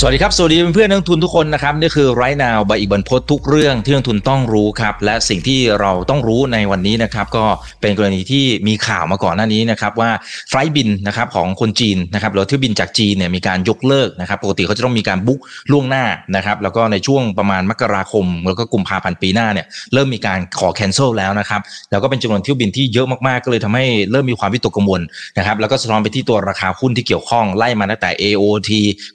[0.00, 7.44] สวัสดีครับ สวัสดีเพื่อนนักทุนทุกคนนะครับนี่คือไรนาวใบอีกบรรพททุกเรื่องที่นักทุนต้องรู้ครับและสิ่งที่เราต้องรู้ในวันนี้นะครับก็
[7.80, 10.10] เป็นกรณีที่มีข่าวมาก่อนหน้านี้นะครับว่า
[10.48, 15.40] ไฟล์บินนะครับของคนจีนนะครับหรือเที่ยวบินจากจีนเนี่ยมีการยกเลิกนะครับปกติเขาจะต้องมีการบุ๊ก
[15.72, 16.04] ล่วงหน้า
[16.36, 25.00] นะครับแล้วก็ในช่วงประมาณมกราคม แล้วก็กุมภาพันธ์ปีหน้าเนี่ยเริ่มมีการขอแคนเซิลแล้วนะครับแล้วก็เป็นจำนวนเที่ยวบินที่เยอะมากๆก็เลยทำให้เริ่มมีความวิตกกังวล
[25.38, 28.70] นะครับแล้วก็สะท้อนไปที่ตัวราคาหุ้นที่เกี่ยวข้องไล่มาตั้งแต่ AOT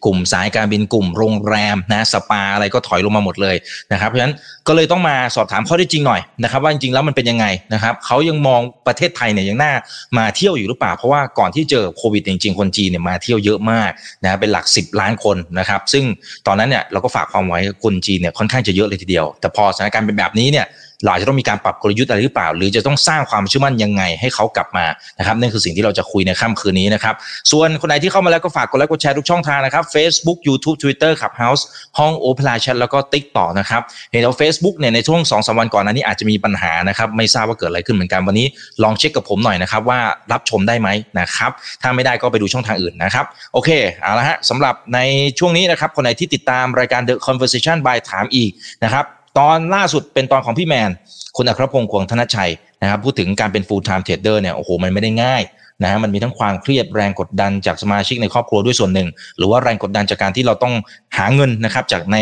[0.05, 3.55] กลุ่มสายการบินกลุ่มโรงแรมนะสปาอะไรก็ถอยลงมาหมดเลย
[3.91, 4.34] นะครับเพราะฉะนั้น
[4.68, 9.73] ก็เลยต้องมาสอบถามข้อได้จริงหน่อยนะครับว่าจริงๆแล้วมันเป็นยังไงนะครับเขายังมองประเทศไทยเนี่ยยังน่า
[10.18, 13.92] มาเที่ยวอยู่หรือเปล่าเพราะว่าก่อนที่เจอโควิดจริงๆคนจีนเนี่ยมาเที่ยวเยอะมาก
[14.23, 16.04] นะเป็นหลัก 10 ล้านคนนะครับซึ่ง
[16.48, 20.66] ตอนนั้นเนี่ยเราก็ฝากความไว้คนจีนเนี่ยค่อนข้างจะเยอะเลยทีเดียว แต่พอสถานการณ์เป็นแบบนี้เนี่ย
[21.03, 24.86] เราจะต้องมีการปรับกลยุทธ์อะไรหรือเปล่า หรือจะต้องสร้างความเชื่อมั่นยังไงให้เขากลับมา
[25.19, 27.16] นะครับนั่นคือสิ่งที่เราจะคุยในค่ำคืนนี้นะครับ
[27.52, 31.64] ส่วนคนไหนที่เข้ามาแล้วก็ฝากกดไลค์กดแชร์ทุกช่องทางนะครับ Facebook YouTube Twitter Clubhouse
[32.00, 38.47] ห้อง Open Line Chat แล้วก็ TikTok นะครับเห็นว่า Facebook เนี่ยในช่วง2อสวันก่อนนั้นนี้อาจจะมีปัญหานะครับไม่ทราบว่าเกิดอะไรขึ้นเหมือนกันวันนี้
[38.84, 40.00] ลองเช็คกับผมหน่อยนะครับว่า
[40.31, 43.69] รับชมได้ไหมนะครับถ้าไม่ได้ก็ไปดูช่องทางอื่นนะครับโอเค
[44.02, 45.00] เอาละฮะสำหรับใน
[45.39, 48.52] ช่วงนี้นะครับคนไหนที่ติดตามรายการ The Conversation by ถามอีก
[48.86, 49.06] นะครับ
[49.38, 50.89] ตอนล่าสุดเป็นตอนของพี่แมน
[51.38, 55.44] คุณอัครพงศ์ขวงธนชัยนะครับพูดถึงการเป็น full time trader เนี่ยโอ้โหมันไม่ได้ง่าย
[55.83, 59.07] นะฮะมันมีทั้งความเครียดแรงกดดันจากสมาชิกในครอบครัวด้วยส่วนหนึ่ง
[59.38, 60.73] หรือว่าแรงกดดันจากการที่เราต้อง
[61.17, 62.17] หาเงินนะครับจากใน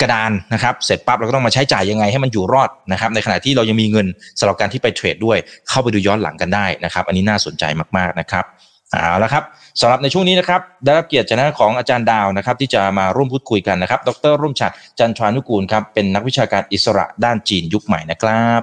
[0.00, 4.06] กระดานนะครับเสร็จปั๊บเราก็ต้องมาใช้จ่ายยังไงให้มันอยู่รอดนะครับในขณะที่เรายังมีเงิน
[4.38, 7.64] สำหรับการที่ไปเทรดด้วย เข้าไปดูย้อนหลังกันได้นะครับ อันนี้น่าสนใจ
[7.96, 8.44] มากๆนะครับ
[8.92, 9.44] เอาละครับ
[9.80, 18.60] สำหรับในช่วงนี้นะครับได้รับเกียรติจากหน้าของอาจารย์ดาวนะครับที่จะมาร่วมพูดคุยกันนะครับ ดรร่มฉัดจันทรานุกูลครับเป็นนักวิชาการอิสระด้านจีนยุคใหม่นะครับ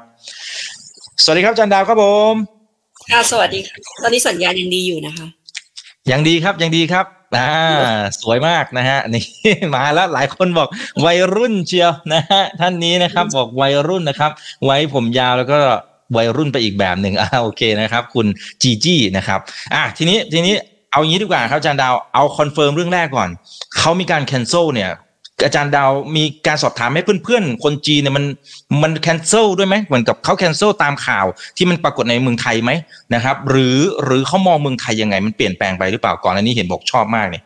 [1.24, 2.34] สวัสดีครับอาจารย์ดาวครับผม
[3.12, 5.28] ค่ะสวัสดีค่ะตอนนี้สัญญาณยังดีอยู่นะคะ
[6.12, 7.06] ยังดีครับยังดีครับ
[7.38, 7.52] อ่า
[8.22, 9.26] สวยมากนะฮะนี่
[9.76, 10.70] มาแล้วหลายคนบอก
[11.06, 14.32] วัยรุ่นเชียวนะฮะท่านนี้นะครับบอกวัยรุ่นนะครับ
[14.66, 15.60] ไว้ผมยาวแล้วก็
[16.18, 18.28] วัยรุ่นไปอีกแบบหนึ่งอ่าโอเคนะครับ คุณ
[18.62, 19.40] จีจี้นะครับ
[19.74, 20.56] อะทีนี้ทีนี้
[20.92, 23.30] เอางี้ดีกว่าครับอาจารย์ดาวเอา confirm เรื่องแรกก่อน
[23.78, 24.92] เขามีการ cancel เนี่ย
[25.46, 28.26] อาจารย์ดาวมีการสอบถามให้เพื่อนๆ คนจีนเนี่ยมัน
[28.84, 31.26] มัน cancel ด้วยไหมเหมือนกับเขา cancel ตามข่าว
[31.58, 32.72] ที่มันปรากฏในเมืองไทยไหม
[33.14, 37.44] นะครับ หรือหรือเขามองเมืองไทยยังไง มันเปลี่ยนแปลงไปหรือเปล่าก่อนอันนี้เห็นบอกชอบมากเนี่ย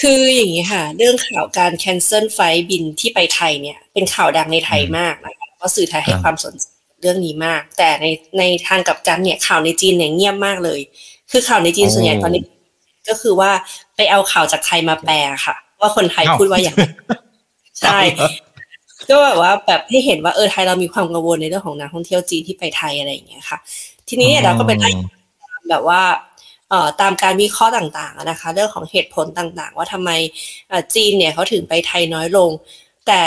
[0.00, 2.38] คืออย่างนี้ค่ะ เรื่องข่าวการแคนเซิลไฟ
[2.70, 6.64] บินที่ไปไทยเนี่ย เป็นข่าวดังในไทยมากนะคะเพราะสื่อไทยให้ความสนใจ
[7.00, 8.06] เรื่องนี้มาก แต่ใน
[8.38, 10.80] ในทางกับกันเนี่ยข่าวในจีนเนี่ยเงียบมากเลย
[11.30, 12.42] คือข่าวในจีนส่วนใหญ่ตอนนี้
[13.08, 13.50] ก็คือว่า
[13.96, 15.16] ไปเอาข่าวจากไทยมาแปล
[15.46, 16.84] ค่ะ ว่าคนไทยพูดว่าอย่างไร
[17.80, 17.98] ใช่
[19.08, 23.58] ก็แบบว่าแบบให้เห็นว่าเออไทยเรามีความกังวลในเรื่องของนักท่องเที่ยวจีนที่ไปไทยอะไรอย่างเงี้ยค่ะ
[24.08, 24.78] ทีนี้เนี่ยเราก็เป็น
[25.70, 26.02] แบบว่า
[26.70, 30.10] เอ่อตามการวิเคราะห์ต่างๆนะคะ เรื่องของเหตุผลต่างๆ ว่าทำไม
[30.94, 32.50] จีนเนี่ยเขาถึงไปไทยน้อยลง
[33.06, 33.20] แต่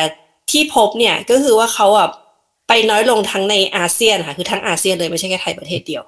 [0.51, 2.09] ที่พบเนี่ยก็คือว่าเขาอะ
[2.67, 6.03] ไปน้อยลงทั้งในอาเซียนค่ะคือทั้งอาเซียนเลยไม่ใช่แค่ไทยประเทศเดียว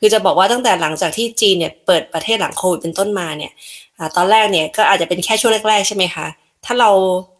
[0.00, 3.52] คือจะบอกว่าตั้งแต่หลังจากที่จีนเนี่ยเปิดประเทศหลังโควิดเป็นต้นมาเนี่ย
[4.16, 6.26] ตอนแรกเนี่ยก็อาจจะเป็นแค่ช่วงแรกๆใช่ไหมคะ
[6.64, 6.90] ถ้าเรา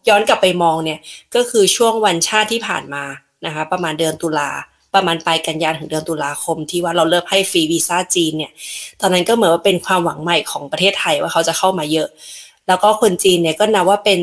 [0.09, 0.99] ย้อนกลับไปมองเนี่ย
[1.35, 3.03] ก็คือช่วงวันชาติที่ผ่านมา
[3.45, 4.49] นะคะประมาณเดือนตุลา
[4.95, 8.51] ประมาณปลายกันยาถึงเดือนตุลาคมที่ว่าเราเริ่มให้ฟรีวีซ่าจีนเนี่ย
[9.01, 12.09] ตอนนั้นก็เหมือนว่าเป็นความหวังใหม่ของประเทศไทยว่าเขาจะเข้ามาเยอะ
[12.67, 14.19] แล้วก็คนจีนเนี่ยก็นับว่าเป็น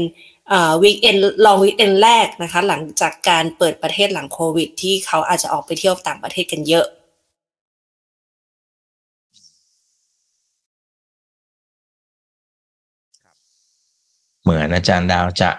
[0.83, 6.87] วีคเอนลองวีคเอนแรกนะคะหลังจากการเปิดประเทศหลังโควิด ที่เขาอาจจะออกไปเที่ยวต่างประเทศกันเยอะ
[14.47, 15.51] เหมือนอาจารย์ดาวจะ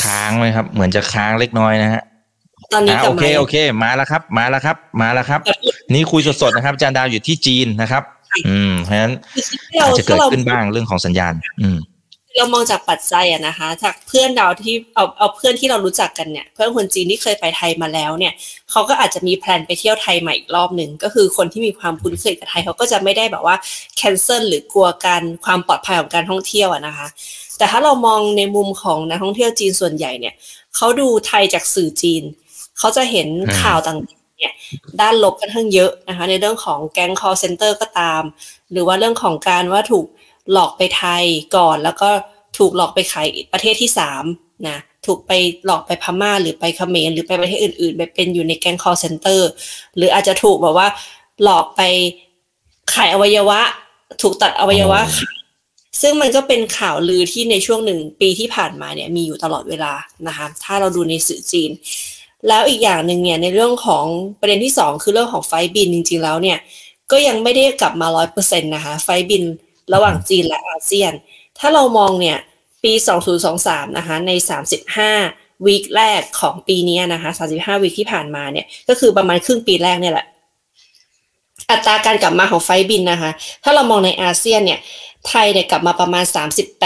[0.00, 2.02] ค้างไหมครับ เหมือนจะค้างเล็กน้อยนะฮะ
[2.72, 5.40] ตอนนี้โอเคโอเค มาแล้วครับ มาแล้วครับ มาแล้วครับ
[5.94, 8.02] นี่คุยสดๆนะครับอาจารย์ดาวอยู่ที่จีนนะครับ
[8.46, 9.14] อืมเพราะฉะนั้น
[9.82, 11.78] อาจจะเกิดขึ้นบ้างเรื่องของสัญญาณ อืม
[12.36, 18.32] เรามองจากปัจจัยอะนะคะ จากเพื่อนเราที่เอาเอาเพื่อนที่เรารู้จักกันเนี่ย เพื่อนคนจีนที่เคยไปไทยมาแล้วเนี่ย
[18.70, 23.56] เขาก็อาจจะมีแพลนไปเที่ยวไทยใหม่อีกรอบหนึ่งก็คือคนที่มีความคุ้นเคยกับไทยเขาก็จะไม่ได้แบบว่า
[23.96, 27.06] แคนเซิลหรือกลัวการความปลอดภัยของการท่องเที่ยวอะนะคะ
[27.58, 30.34] แต่ถ้าเรามองในมุมของนักท่องเที่ยวจีนส่วนใหญ่เนี่ย
[30.76, 32.22] เขาดูไทยจากสื่อจีน
[32.78, 33.28] เขาจะเห็น
[33.60, 33.98] ข่าวต่าง
[34.38, 34.54] เนี่ย
[35.00, 38.22] ด้านลบกันทั้งเยอะนะคะ ในเรื่องของแก๊ง call center ก็ตาม
[38.72, 40.06] หรือว่าเรื่องของการว่าถูก
[40.52, 41.24] หลอกไปไทย
[41.56, 42.10] ก่อนแล้วก็
[42.58, 44.24] ถูกหลอกไปขายประเทศที่สาม
[44.68, 45.32] นะถูกไป
[45.64, 49.40] หลอกไปพม่าหรือไปเขมรหรือไปประเทศอื่น ๆ ไปเป็นอยู่ในแก๊ง call center
[49.96, 50.88] หรืออาจจะถูกแบบว่า
[51.42, 51.80] หลอกไป
[52.94, 53.60] ขายอวัยวะ
[54.22, 55.00] ถูกตัดอวัยวะ
[56.00, 59.92] ซึ่งมันก็เป็นข่าวลือที่ในช่วงหนึ่งปีที่ผ่านมาเนี่ยมีอยู่ตลอดเวลา
[60.28, 61.70] นะคะถ้าเราดูในสื่อจีน
[62.48, 64.06] แล้วอีกอย่างหนึ่งเนี่ยในเรื่องของ
[64.40, 66.58] ประเด็นที่สองคือเรื่องของไฟบินจริง ๆ แล้วเนี่ย
[67.10, 69.42] ก็ยังไม่ได้กลับมาร้อยเปอร์เซ็นต์นะคะไฟบิน
[69.94, 71.12] ระหว่างจีนและอาเซียน
[71.58, 72.38] ถ้าเรามองเนี่ย
[72.84, 72.92] ปี
[73.44, 74.32] 2023 นะคะใน
[74.98, 80.26] 35 วีคแรกของปีนี้นะคะ35 วีคที่ผ่านมาเนี่ยก็คือประมาณครึ่งปีแรกเนี่ยแหละ
[81.70, 83.30] อัตราการกลับมาของไฟบินนะคะ
[83.64, 84.80] ถ้าเรามองในอาเซียนเนี่ย
[85.28, 86.24] ไทยเนี่ยกลับมาประมาณ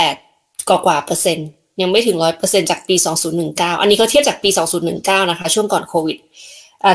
[0.02, 1.48] 38 กว่ากว่าเปอร์เซ็นต์
[1.81, 2.94] ยังไม่ถึงร้อยเปอร์เซ็นจากปี
[3.38, 4.50] 2019 อันนี้เขาเทียบจากปี
[4.90, 6.19] 2019 นะคะ ช่วงก่อนโควิด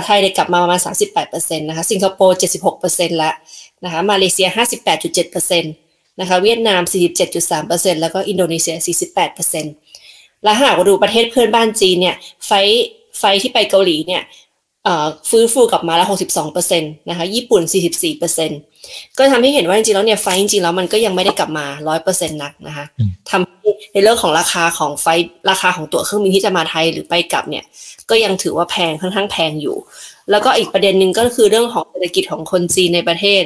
[0.06, 0.80] ไทยได้กลับมาประมาณ
[1.24, 2.38] 38%นะคะ สิงคโปร์
[2.78, 3.34] 76%แล้ว
[3.84, 5.87] นะคะ มาเลเซีย 58.7%
[6.20, 6.82] นะคะเวียดนาม
[7.42, 8.76] 47.3%แล้วก็อินโดนีเซีย
[9.60, 12.16] 48%แล้วหากว่าดูประเทศเพื่อนบ้านจีนเนี่ย
[12.48, 12.52] ไฟ
[13.20, 14.24] ไฟที่ไปเกาหลีเนี่ย
[15.30, 16.08] ฟื้นฟูกลับมาแล้ว
[16.54, 17.62] 62%นะคะญี่ปุ่น
[18.40, 21.66] 44%ก็ทำให้เห็นว่าจริงๆแล้วเนี่ยไฟจริงๆแล้วมันก็ยังไม่ได้กลับมา
[21.98, 22.86] 100%นักนะคะ
[23.30, 25.08] ทำให้ในเรื่องของราคาของไฟ
[25.50, 27.64] ราคาของตั๋วเครื่องบินที่จะมาไทยหรือไปกลับเนี่ย
[28.10, 29.76] ก็ยังถือว่าแพงค่อนข้างแพงอยู่
[30.32, 33.44] แล้วก็อีกประเด็นหนึ่งก็คือเรื่องของเศรษฐกิจของคนจีนในประเทศ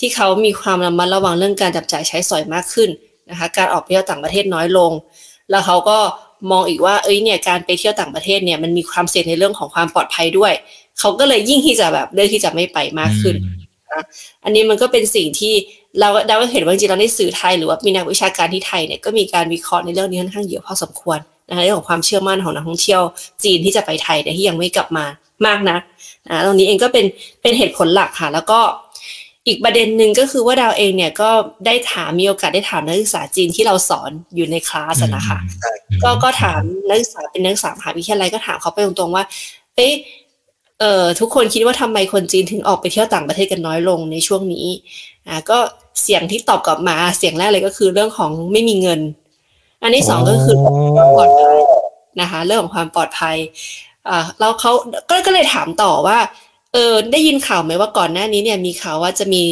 [0.00, 2.90] ที่เขามีความระมัดระวังเรื่องการจับจ่ายใช้สอยมากขึ้น
[3.30, 4.92] นะคะการออกไปเที่ยวต่างประเทศน้อยลง
[5.50, 5.98] แล้วเขาก็
[6.50, 10.52] มองอีกว่าเอ้ยเนี่ยการไปเที่ยวต่างประเทศเนี่ยมันมีความเสี่ยงในเรื่องของความปลอดภัยด้วย
[10.98, 13.36] เขาก็เลยยิ่งที่จะแบบเลือกที่จะไม่ไปมากขึ้น
[13.92, 14.04] นะ
[14.44, 15.54] อันนี้มันก็เป็นสิ่งที่
[16.00, 21.18] เราเราก็เห็นว่าจริงเราในสื่อไทยหรือว่ามีนักวิชาการที่ไทยเนี่ยก็มีการวิเคราะห์ในเรื่องนี้ค่อนข้างเยอะพอสมควร
[21.48, 23.02] นะคะเรื่องของความเชื่อมั่นของนักท่องเที่ยว
[23.44, 25.04] จีนที่จะไปไทยแต่ที่ยังไม่กลับมา
[25.46, 25.78] มากนะ
[26.28, 27.04] นะตรงนี้เองก็เป็น
[27.42, 28.60] เป็นเหตุผลหลักค่ะ แล้วก็
[29.46, 31.30] อีกประเด็นหนึ่งก็คือว่าดาวเองเนี่ยก็
[31.66, 35.38] ได้ถามมีโอกาสได้ถามนักศึกษาจีนที่เราสอนอยู่ในคลาสนะคะ
[36.02, 39.24] ก็ก็ถามนักศึกษาเป็นนักศึกษามหาวิทยาลัยก็ถามเขาไปตรงๆว่า
[39.76, 39.92] เอ๊ะ
[40.80, 44.66] เอ่อทุกคนคิดว่าทำไมคนจีนถึงออกไปเที่ยวต่างประเทศกันน้อยลงในช่วงนี้
[45.28, 45.58] อ่าก็
[46.02, 49.00] เสียงที่ตอบกลับมาเสียงแรกเลยก็คือเรื่องของไม่มีเงิน
[49.82, 50.74] อันที่สองก็คือความ
[51.16, 51.56] ปลอดภัย
[52.20, 53.36] นะคะ เรื่องของความปลอดภัย
[54.08, 54.72] อ่าแล้วเขา
[55.10, 56.18] ก็ก็เลยถามต่อว่า
[56.74, 59.42] เออได้ยินข่าวไหมว่าก่อนหน้านี้เนี่ยมีข่าวว่าจะมี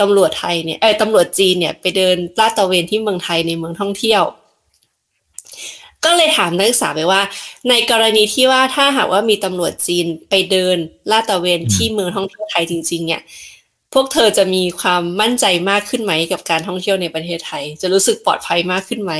[0.00, 4.22] ตำรวจไทยเนี่ยเออตำรวจจีนเนี่ยไปเดินลาดตระเวนที่เมืองไทยในเมืองท่องเที่ยว
[6.04, 7.20] ก็เลยถามนักศึกษาไปว่า
[7.68, 10.76] ในกรณีที่ว่าถ้าหากว่ามีตำรวจจีนไปเดิน
[11.10, 13.22] ลาดตระเวนที่เมืองท่องเที่ยวไทยจริง ๆ เนี่ย
[13.92, 19.12] พวกเธอจะมีความมั่นใจมากขึ้นไหมกับการท่องเที่ยวในประเทศไทย จะรู้สึกปลอดภัยมากขึ้นไหม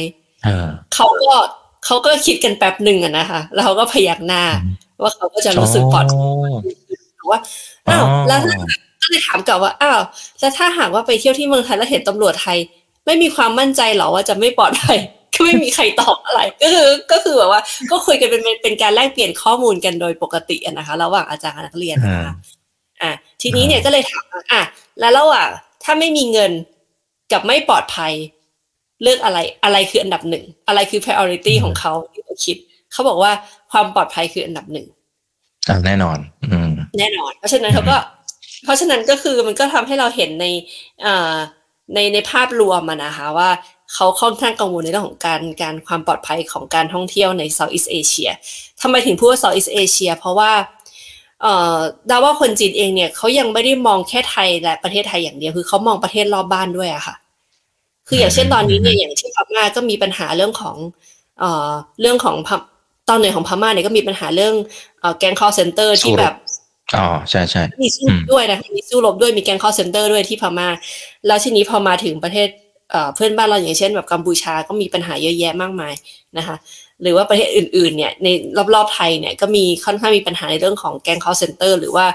[0.94, 1.34] เขาก็
[1.84, 4.42] เขาก็คิดกันแป๊บหนึ่งอะนะคะแล้วเขาก็พยักหน้า
[5.02, 6.52] ว่าเขาก็จะรู้สึกปลอดภัย
[7.32, 7.40] ว่า
[7.88, 8.38] อ้าวแล้ว
[9.02, 10.00] ก็เลยถามกลับว่าอ้าว
[10.40, 12.58] แล้วถ้าหากว่าไปเที่ยวที่เมืองไทยแล้วเห็นตำรวจไทย
[13.06, 14.99] ไม่มีความมั่นใจหรอว่าจะไม่ปลอดภัย
[15.34, 22.34] ก็ไม่มีใครตอบอะไร ก็คือก็คือแบบว่า ก็คุยกันเป็นเป็นการแลกเปลี่ยนข้อมูลกันโดยปกตินะคะระหว่างอาจารย์กับนักเรียนนะคะ
[23.02, 23.11] อ่า
[23.43, 24.62] ทีนี้เนี่ยก็เลยถามอะ
[25.00, 25.49] แล้วระหว่าง
[25.84, 26.52] ถ้าไม่มีเงิน
[27.32, 28.12] กับไม่ปลอดภัย
[29.02, 32.56] เลือกอะไรอะไรคืออันดับหนึ่งอะไรคือ priority ของเขาที่เขาคิด
[32.93, 33.32] เขาบอกว่า
[33.73, 34.87] ความปลอดภัยคืออันดับหนึ่ง
[35.69, 36.19] อ่าแน่นอน
[36.50, 37.96] อืม แน่นอน เพราะฉะนั้นเขาก็
[38.64, 40.46] เพราะฉะนั้นก็คือมันก็ทำให้เราเห็นใน
[41.04, 41.36] อ่า
[41.94, 43.50] ในในภาพรวมอะนะคะว่า
[43.94, 48.30] เขาค่อนข้างกังวลในเรื่องของการการความปลอดภัยของการท่องเที่ยวใน Southeast Asia
[48.82, 50.52] ทำไมถึงพูดว่า Southeast Asia เพราะว่า
[51.42, 51.76] เอ่อ
[52.10, 57.14] ดาว่าคนจีนเองเนี่ยเขายังไม่ได้มองแค่ไทยและประเทศไทยอย่างเดียว คือเขามองประเทศรอบบ้านด้วยอะค่ะ
[58.08, 60.76] คืออย่างเช่นตอนนี้เนี่ยอย่างที่พม่าก็มีปัญหาเรื่องของ
[61.38, 62.36] เอ่อเรื่องของ
[63.08, 64.54] ตอนเหนือของพม่าเนี่ยก็มีปัญหาเรื่อง
[65.00, 66.34] เอ่อแก๊ง call center ที่แบบ
[66.94, 70.69] อ๋อใช่ใช่มีสู้ด้วยนะคะมีสู้รบด้วยมีแก๊ง call center ด้วยที่พม่า
[71.27, 72.48] แล้วทีนี้พอมาถึงประเทศ
[73.15, 75.94] เพื่อนบ้านเราอย่างเช่นแบบกัมพูชาก็มีปัญหาเยอะแยะมากมาย
[76.39, 76.56] นะคะ
[77.03, 78.29] หรือว่าประเทศอื่นๆเนี่ยใน
[78.74, 82.06] รอบๆไทยเนี่ยก็มีค่อนข้างมีปัญหาในเรื่องของแก๊ง call center หรือว่า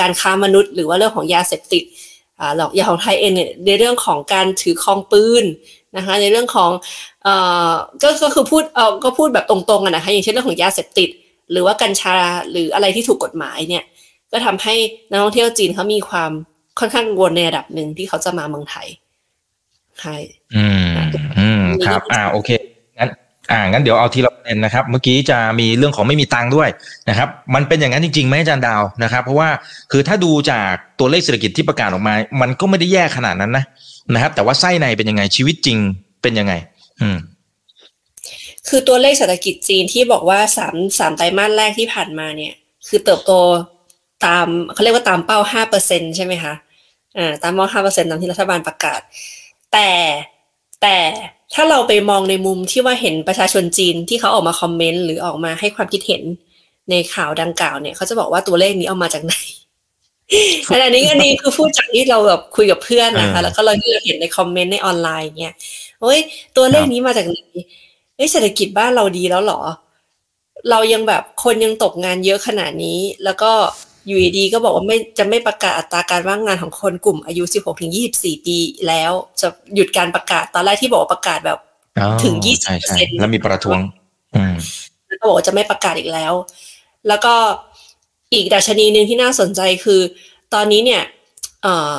[0.00, 1.82] การค้ามนุษย์ หรือว่าเรื่องของยาเสพติด
[2.56, 5.44] หลอกยาของไทยเองเนี่ยในเรื่องของการถือครองปืน
[5.96, 6.70] นะคะในเรื่องของ
[8.02, 11.08] ก็ก็คือพูดเออก็พูดแบบตรงๆอะนะคะอย่างเช่นเรื่องของยาเสพติด
[11.52, 12.14] หรือว่ากัญชา
[12.50, 13.84] หรืออะไรที่ถูกกฎหมายเนี่ย
[14.32, 14.74] ก็ทำให้
[15.10, 16.30] นักท่องเที่ยวจีนเขามีความ
[16.78, 18.86] ค่อนข้างกังวลในระดับหนึ่งที่เขาจะมาเมืองไทย
[20.00, 20.16] ใช่
[20.54, 20.92] อืม
[21.38, 22.50] อืมครับ อ่าโอเค
[22.98, 23.10] งั้น
[23.50, 26.68] อ่างั้นเดี๋ยวเอาทีละประเด็นนะครับ เมื่อกี้จะมีเรื่องของไม่มีตังค์ด้วย
[27.08, 29.48] นะครับ มันเป็นอย่างนั้นจริงๆไหมอาจารย์ดาวนะครับ เพราะว่า
[29.92, 33.64] คือถ้าดูจากตัวเลขเศรษฐกิจที่ประกาศออกมา มันก็ไม่ได้แย่ขนาดนั้นนะ
[34.14, 35.78] นะครับ แต่ว่าไส้ในเป็นยังไงชีวิตจริง
[36.22, 36.54] เป็นยังไง
[37.00, 37.16] อืม
[38.68, 42.54] คือตัวเลขเศรษฐกิจจีนที่บอกว่าสามสามไตรมาสแรกที่ผ่านมาเนี่ย
[42.88, 43.32] คือเติบโต
[44.26, 46.54] ตามเขาเรียกว่าตามเป้าห้าเปอร์เซ็นใช่ไหมคะ
[47.18, 49.00] อ่าตามเป้าห้าเปอร์เซ็นตามที่รัฐบาลประกาศ
[49.72, 49.88] แต่
[50.82, 50.96] แต่
[51.54, 56.22] ถ้าเราไปมองในมุมที่ว่าเห็นประชาชนจีนที่เขาออกมาคอมเมนต์หรือออกมาให้ความคิดเห็น
[56.90, 59.34] ในข่าวดังกล่าวเนี่ยเขาจะบอกว่าตัวเลขนี้เอามาจากไหน
[60.84, 65.54] อันนี้อันนี้คือพูดจากที่เราแบบคุยกับเพื่อนนะคะ แล้วก็เราที่เราเห็นในคอมเมนต์ในออนไลน์เนี่ย
[66.00, 66.18] โอ้ย
[66.56, 67.38] ตัวเลขนี้มาจากไหน
[68.22, 69.60] เอ้เศรษฐกิจบ้านเราดีแล้วหรอ
[70.70, 73.52] เรายังแบบคนยังตกงานเยอะขนาดนี้ แล้วก็
[74.06, 81.58] อยู่ดีก็บอกว่าไม่จะไม่ประกาศอัตราการว่างงานของคนกลุ่มอายุ 16ถึง24 ปีแล้ว จะหยุดการประกาศตอนแรกที่บอกว่าประกาศแบบ
[82.24, 83.80] ถึง 20%ใช่ใช่แล้วมีประท้วง
[84.34, 84.54] อืม
[85.06, 86.32] แล้วก็บอกว่าจะไม่ประกาศอีกแล้ว
[87.08, 87.34] แล้วก็
[88.32, 90.00] อีกดัชนีหนึ่งที่น่าสนใจคือ
[90.54, 91.02] ตอนนี้เนี่ย
[91.62, 91.92] เอ่อ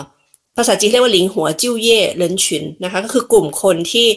[0.58, 4.08] ภาษาจีนเรียกว่าหลิงหัวจิ้วเย่เหรินฉุนนะคะ ก็คือกลุ่มคนที่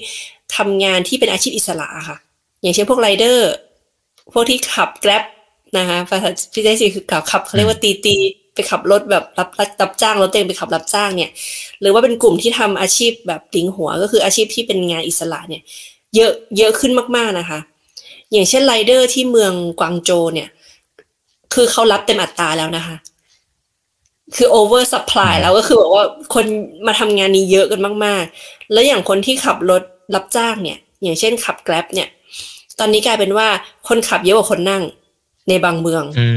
[0.56, 2.18] ทำงานที่เป็นอาชีพอิสระค่ะ
[2.62, 3.50] อย่างเช่นพวกไรเดอร์
[4.32, 5.24] พวกที่ขับแกร็บ
[5.78, 8.14] นะคะภาษาพี่ได้สิคือขับขับเขาเรียกว่าตีตี
[8.54, 11.32] ไปขับรถแบบรับรับรับจ้างรถเองไปขับรับจ้างเนี่ย
[11.80, 15.62] หรือว่าเป็นกลุ่มที่ทำอาชีพแบบหลิงหัวก็คืออาชีพที่เป็นงานอิสระเนี่ย
[16.16, 17.58] เยอะเยอะขึ้นมากๆนะคะ
[18.32, 20.48] อย่างเช่นไรเดอร์ที่เมืองกวางโจวเนี่ย
[21.54, 22.96] คือเขารับเต็มอัตราแล้วนะคะ
[24.36, 26.44] คือ oversupply แล้วก็คือบอกว่าคน
[26.86, 29.82] มาทำงานนี้เยอะกันมาก ๆ แล้วอย่างคนที่ขับรถ
[30.14, 32.08] รับจ้างเนี่ย อย่างเช่นขับ Grab เนี่ย
[32.78, 33.48] ตอนนี้กลายเป็นว่า
[33.88, 34.82] คนขับเยอะกว่าคนนั่ง
[35.48, 36.28] ในบางเมืองอื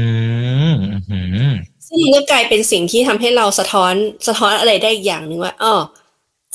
[0.72, 0.74] ม
[1.10, 1.18] อื
[1.50, 1.54] ม
[1.86, 3.94] ซึ่งมันก็กลายเป็นสิ่งที่ทำให้เราสะท้อน
[4.26, 5.74] สะท้อนอะไรได้อีกอย่างหนึ่งว่าอ๋อ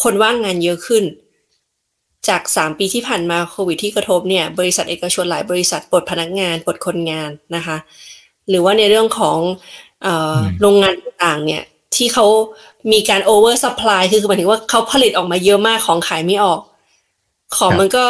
[0.03, 1.03] คนว่างงานเยอะขึ้น
[2.27, 7.77] จากสามปีที่ผ่านมาโควิดที่กระทบเนี่ย บริษัทเอกชนหลายบริษัทปลดพนักงานปลดคนงานนะคะ
[8.49, 9.39] หรือว่าในเรื่องของ
[10.03, 11.63] เอ่อโรงงานต่างๆเนี่ย
[11.95, 12.25] ที่เขา
[12.91, 16.59] มีการ oversupply คือหมายถึงว่าเขาผลิตออกมาเยอะมากของขายไม่ออก
[17.57, 18.05] ของมันก็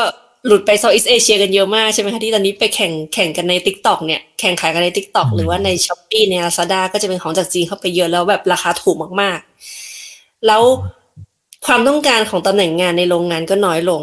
[0.47, 10.61] หลุดไป Southeast Asia กันเยอะมากใช่ไหมคะที่ตอนนี้ไปแข่งแข่งกันใน TikTok เนี่ยแข่งขายกันใน TikTok หรือว่าใน Shopee ใน Lazada ก็จะเป็นของจากจีนเข้าไปเยอะแล้วแบบราคาถูกมากๆ แล้ว
[11.65, 14.01] ความต้องการของตำแหน่งงานในโรงงานก็น้อยลง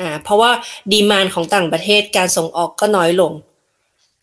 [0.00, 0.50] อ่าเพราะว่า
[0.92, 3.32] ดีมานของต่างประเทศการส่งออกก็น้อยลง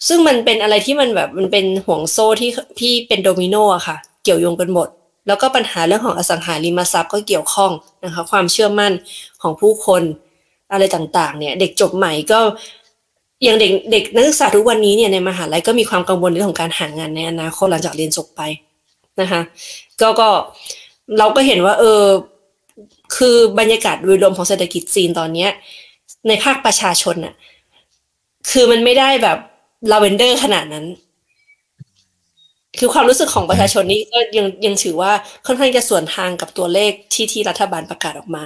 [0.07, 4.87] ซึ่งมันเป็นอะไรที่มันแบบมันเป็นห่วงโซ่ที่ที่เป็นโดมิโนอะค่ะ เกี่ยวโยงกันหมด
[5.27, 7.71] แล้วก็ปัญหาเรื่องของอสังหาริมทรัพย์ก็เกี่ยวข้อง
[8.05, 8.93] นะคะความเชื่อมั่น
[9.41, 10.01] ของผู้คน
[10.71, 12.39] อะไรต่างๆ เนี่ย เด็กจบใหม่ก็
[13.43, 18.41] อย่างเด็กเด็กนักศึกษาทุกวันนี้เนี่ยในมหาลัยก็มีความกังวลเรื่องของการหางานในอนาคตหลังจากเรียนจบไป
[19.21, 19.41] นะคะ
[20.01, 20.29] ก็ก็
[21.17, 22.03] เราก็เห็นว่า เออ
[23.15, 25.49] คือบรรยากาศโดยรวมของเศรษฐกิจจีนตอนเนี้ย
[26.27, 27.33] ในภาคประชาชนน่ะ
[28.51, 29.37] คือมันไม่ได้แบบ
[29.91, 30.85] ลาเวนเดอร์ขนาดนั้น
[32.79, 35.11] คือความรู้สึกของประชาชนนี่ก็ยังยังถือว่า
[35.45, 38.43] ค่อนข้างจะส่วนทางกับตัวเลขที่ที่รัฐบาลประกาศออกมา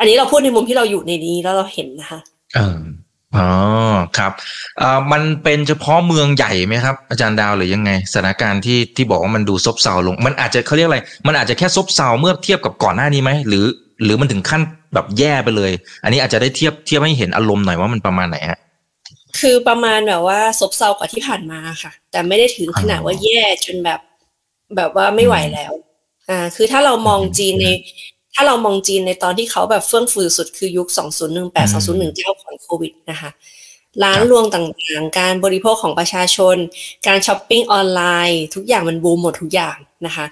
[0.00, 2.20] อันนี้เราพูดในมุมที่เราอยู่ในนี้แล้วเราเห็นนะคะ
[2.54, 2.78] เออ
[3.36, 3.48] อ๋อ
[4.18, 4.32] ครับ
[4.78, 13.64] เอ่อมันเป็นเฉพาะเมืองใหญ่ไหมครับ อาจารย์ดาวหรือยังไงสถานการณ์ที่ที่บอกว่ามันดูซบเซาลง มันอาจจะเขาเรียกอะไร มันอาจจะแค่ซบเซาเมื่อเทียบกับก่อนหน้านี้ไหมหรือ
[14.04, 14.62] หรือมันถึงขั้น
[14.94, 15.72] แบบแย่ไปเลย
[16.04, 18.58] อันนี้อาจจะได้เทียบเทียบให้เห็นอารมณ์หน่อยว่ามันประมาณไหนฮะ
[19.40, 24.00] คือประมาณแบบว่าซบเซากว่าที่ผ่านมาค่ะ แต่ไม่ได้ถึงขนาดว่าแย่จนแบบ
[24.76, 25.72] แบบว่าไม่ไหวแล้ว
[26.30, 27.66] อ่า คือถ้าเรามองจีนใน
[28.34, 30.88] ถ้าเรามองจีนในตอนที่เขาแบบเฟื่องฟูสุดคือยุค
[31.30, 33.30] 2018 2019ก่อนโควิดนะคะ
[34.02, 36.56] ร้านรวงต่างๆ การบริโภคของประชาชน
[37.06, 40.26] การช้อปปิ้งออนไลน์ ทุกอย่างมันบูมหมดทุกอย่างนะคะ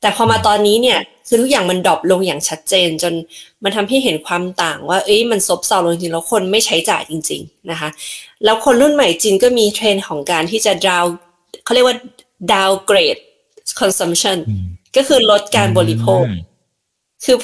[0.00, 0.98] แต่พอมาตอนนี้เนี่ย
[1.28, 3.14] คือทุกอย่างมัน drop ลงอย่างชัดเจน จน
[3.62, 7.88] มันทำให้เห็นความต่างว่า เอ้ยมันซบเซาลงจริงๆแล้วคนไม่ใช้จ่ายจริง ๆนะคะ
[8.44, 11.04] แล้วคนรุ่นใหม่จีนก็มีเทรนด์ของการที่จะดาว
[11.64, 11.96] เขาเรียกว่า
[12.52, 13.20] downgrade
[13.80, 14.38] consumption
[14.96, 16.22] ก็คือลดการบริโภค
[17.24, 17.36] คือ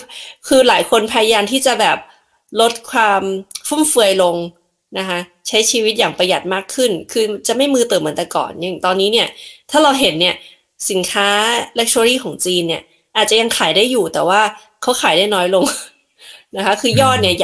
[0.47, 1.99] คือหลายคนพยายามที่จะแบบ
[2.61, 3.23] ลดความ
[3.69, 4.37] ฟุ่มเฟือยลง
[4.99, 5.19] นะคะ
[5.49, 9.29] ใช้ชีวิตอย่างประหยัดมากขึ้น คือจะไม่มือเติมเหมือนแต่ก่อนอย่างตอนนี้เนี่ย
[9.71, 10.35] ถ้าเราเห็นเนี่ย
[10.91, 11.29] สินค้า
[11.79, 12.83] luxury ของจีนเนี่ย
[13.17, 14.41] อาจจะยังขายได้อยู่แต่ว่า
[14.83, 15.65] เขาขายได้น้อยลง
[16.57, 17.35] นะคะ คือยอดเนี่ย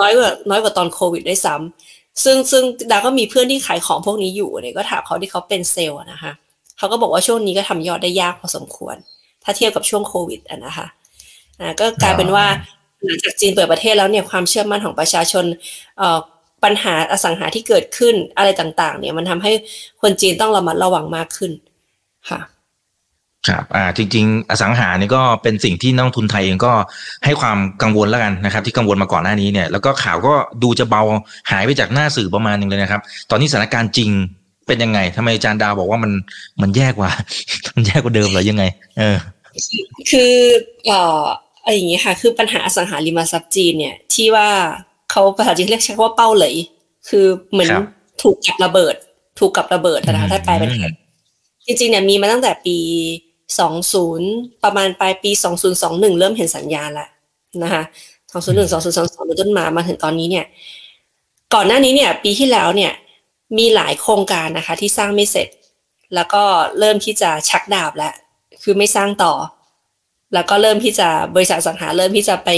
[0.00, 6.32] น้อยกว่าน้อยกว่าตอนโควิดด้วยซ้ำซึ่งซึ่งดาก็มีเพื่อนที่ขายของพวกนี้อยู่เนี่ยก็ถามเขาที่เขาเป็นเซลล์อะนะคะ
[6.78, 8.96] เขาก็บอกว่าช่วงนี้ก็ทำยอดได้ยากพอสมควร
[9.44, 10.86] ถ้าเทียบกับช่วงโควิดอะนะคะ
[11.60, 12.46] อ่าก็กลายเป็นว่า
[13.04, 15.44] หลังจากจีนเปิดประเทศแล้วเนี่ยความเชื่อมั่นของประชาชน
[15.98, 16.18] เอ่อ
[16.64, 19.52] ปัญหาอสังหาที่เกิดขึ้นอะไรต่าง ๆ เนี่ยมันทำให้
[20.02, 21.52] คนจีนต้องระมัดระวังมากขึ้น
[22.30, 22.40] ค่ะ
[23.48, 26.72] ครับอ่าจริง ๆ อสังหานี่ก็เป็นสิ่งที่นักลงทุนไทยเองก็
[27.24, 31.02] ให้ความกังวลแล้วกันนะครับ ที่กังวลมาก่อนหน้านี้เนี่ยแล้วก็ข่าวก็ดูจะเบา
[31.50, 33.00] หายไปจากหน้าสื่อประมาณหนึงเลยนะครับ
[33.30, 34.10] ตอนนี้สถานการณ์จริง
[34.66, 36.12] เป็นยังไงทำไมอาจารย์ดาวบอกว่ามัน
[36.62, 37.10] มันแย่กว่า
[37.74, 38.64] มันแย่กว่าเดิมเหรอยังไง
[38.98, 39.16] เออ
[40.10, 40.34] คือ
[40.86, 41.24] เอ่อ
[41.62, 44.48] อะไรอย่างเงี้ยค่ะ คือปัญหาอสังหาริมทรัพย์จีนเนี่ย ที่ว่า
[45.10, 46.54] เขาภาษาจีนเรียกใช้คำว่าเป้าเหลย
[47.08, 47.84] คือเหมือนครับ
[48.22, 48.94] ถูกกับระเบิด
[49.38, 50.92] ถูกกับระเบิดนะคะถ้าแปลเป็นไทย
[51.66, 52.78] จริงๆเนี่ยมีมาตั้งแต่ปี
[53.88, 55.30] 20ประมาณปลายปี
[55.74, 57.08] 2021เริ่มเห็นสัญญาณแล้ว
[57.62, 57.82] นะคะ
[58.32, 60.44] 2001 2022เป็นต้นมามาถึงตอนนี้เนี่ย
[61.54, 62.92] ก่อนหน้านี้เนี่ย ปีที่แล้วเนี่ย
[63.58, 65.48] มีหลายโครงการนะคะ ที่สร้างไม่เสร็จ
[66.14, 66.42] แล้วก็
[66.78, 68.14] เริ่มที่จะชักดาบแล้ว
[68.62, 69.32] คือไม่สร้างต่อ
[70.34, 72.50] แล้วก็เริ่มที่จะบริษัทสังหาเริ่มที่จะไป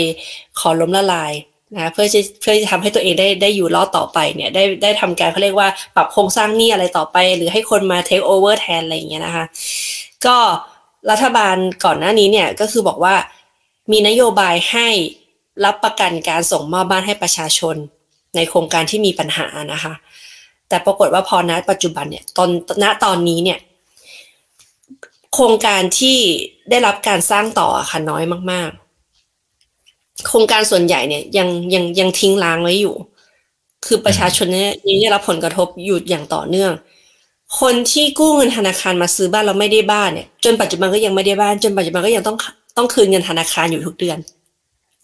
[0.58, 1.32] ขอล้มละลาย
[1.74, 9.44] นะเพื่อจะเพื่อจะทำให้ตัวเองได้ได้อยู่รอดต่อไปเนี่ยได้ได้ทำการเขาเรียกว่าปรับโครงสร้างหนี้อะไรต่อไป หรือให้คนมาเทคโอเวอร์แทนอะไรอย่างเงี้ยนะคะ
[10.26, 10.36] ก็
[11.10, 13.14] รัฐบาลก่อนหน้านี้เนี่ยก็คือบอกว่า
[13.92, 14.88] มีนโยบายให้
[15.64, 17.76] รับประกันการส่งมอบบ้านให้ประชาชน
[18.36, 19.94] ในโครงการที่มีปัญหานะคะ
[20.68, 22.48] แต่ปรากฏว่าพอณปัจจุบันเนี่ยตอน
[22.82, 23.58] ณตอนนี้เนี่ย
[25.34, 26.18] โครงการที่
[26.70, 28.70] ได้รับการสร้างต่อค่ะน้อยมาก
[29.48, 32.94] ๆ โครงการส่วนใหญ่เนี่ยยังยังยังทิ้งร้างไว้อยู่
[33.86, 36.72] คือประชาชนเนี่ยยังได้รับผลกระทบอยู่อย่างต่อเนื่อง
[37.60, 42.36] คนที่กู้เงินธนาคารมาซื้อบ้านเราไม่ได้บ้านเนี่ย จนปัจจุบันก็ยังไม่ได้บ้าน จนปัจจุบันก็ยังต้อง
[42.76, 44.18] ต้องคืนเงินธนาคารอยู่ทุกเดือน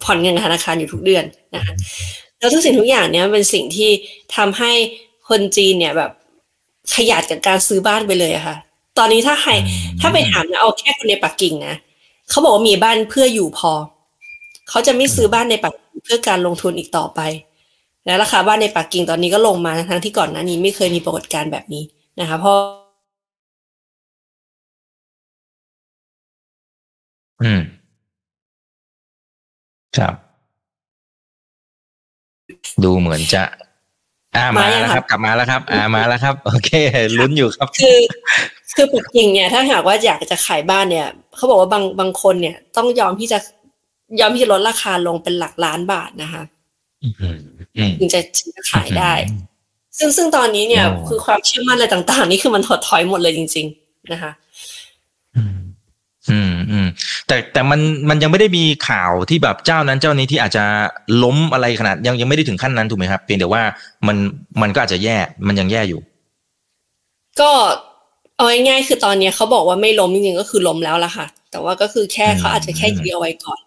[0.04, 1.72] ผ่อนเงินธนาคารอยู่ทุกเดือนนะคะ
[2.38, 3.90] แล้วทุกสิ่งทุกอย่างเนี่ยเป็นสิ่งที่
[4.36, 4.72] ทำให้
[5.28, 6.10] คนจีนเนี่ยแบบ
[6.94, 8.56] ขยัดกับการซื้อบ้านไปเลยอะค่ะ
[8.98, 9.52] ตอนนี้ถ้าใคร
[10.00, 11.74] ถ้าไปถามนะเอาแค่คนในปักกิ่งนะ
[12.30, 13.72] เขาบอกว่ามีบ้านเพื่ออยู่พอ
[14.68, 17.20] เขาจะไม่ซื้อบ้านในปักกิ่งเพื่อการลงทุนอีกต่อไป
[18.04, 21.82] และราคาบ้านในปักกิ่งตอนนี้ก็ลงมาทั้งที่ก่อนหน้านี้ไม่เคยมีปรากฏการณ์แบบนี้
[22.20, 22.58] นะคะเพราะ
[27.42, 27.60] อืม
[29.96, 30.14] ครับ
[32.84, 33.42] ดูเหมือนจะ
[34.36, 36.70] อ่ามามายังแล้วคะครับ กลับมาแล้วครับ อ่ามาแล้วครับ โอเค
[37.18, 37.98] ลุ้นอยู่ครับ คือ
[38.78, 41.06] คือปักกิ่งเนี่ยถ้าหากว่าอยากจะขายบ้านเนี่ย
[41.36, 43.38] เขาบอกว่าบางบางคนเนี่ย ต้องยอมที่จะ
[44.20, 46.42] ยอมที่จะลดราคาลงเป็นหลักล้านบาทนะคะ
[47.02, 47.14] อืม
[47.76, 49.12] อืมถึงจะถึงจะขายได้
[49.98, 54.32] ซึ่งซึ่งตอนนี้เนี่ยอ๋อคือความเชื่อมั่นอะไรต่าง ๆ นี่คือมันถดถอยหมดเลยจริง ๆ นะคะ
[55.36, 55.56] อืม
[56.30, 56.86] อืมอืม
[57.26, 60.64] แต่แต่มันมันยังไม่ได้มีข่าวที่แบบเจ้านั้นเจ้านี้ที่อาจจะ
[61.22, 63.62] ล้มอะไรขนาดยังยังไม่ได้ถึงขั้นนั้นถูกไหมครับเพียงแต่ว่า
[64.06, 64.16] มัน
[64.62, 65.16] มันก็อาจจะแย่
[65.46, 66.00] มันยังแย่อยู่
[67.40, 67.50] ก็
[68.38, 73.60] เอาง่ายๆคือตอนเนี้ยเขาบอกว่าไม่ล้มจริงๆก็คือล้มแล้วล่ะค่ะ แต่ว่าก็คือแค่อืมเขาอาจจะแค่ยื้อเอาไว้ก่อน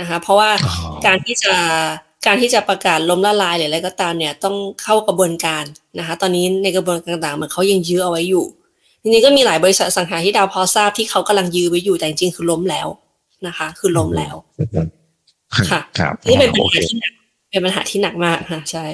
[0.00, 0.74] นะคะ เพราะว่าอ๋อ
[1.06, 1.54] การที่จะ
[2.26, 5.64] การที่จะประกาศล้มละลายหรืออะไรก็ตามเนี่ยต้องเข้ากระบวนการ
[5.98, 8.44] นะคะ ตอนนี้ในกระบวนการต่างๆเหมือนเขายังยื้อเอาไว้อยู่
[9.02, 12.88] จริงๆก็มีหลายบริษัทอสังหาที่ดาวพอทราบที่เขากำลังยื้อไว้อยู่แต่จริงๆคือล้มแล้ว
[13.46, 14.34] นะคะ คือล้มแล้ว
[15.70, 17.12] ค่ะครับนี่เป็นปัญโอเคหาที่หนัก
[17.50, 18.84] เป็นปัญหาที่หนักมากค่ะใช่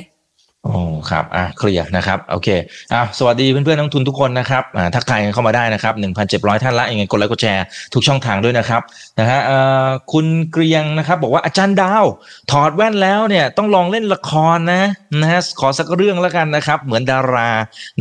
[0.67, 0.77] โอ้
[1.11, 2.49] ครับอะเคลียร์นะครับโอเค
[2.95, 5.95] อะสวัสดีเพื่อนๆนักลงทุนทุกคนนะครับอ่าถ้าใครเข้ามาได้นะครับ
[6.29, 8.83] 1,700 ท่านละยังไงกดไลค์กดแชร์ทุกช่องทางด้วยนะครับ
[9.21, 12.05] นะฮะเอ่อคุณเกรียงนะครับ บอกว่าอาจารย์ดาว
[12.51, 14.83] ถอดแว่นแล้วเนี่ยต้องลองเล่นละครนะ
[15.21, 17.51] นะฮะขอสักเรื่องแล้วกันนะครับ เหมือนดารา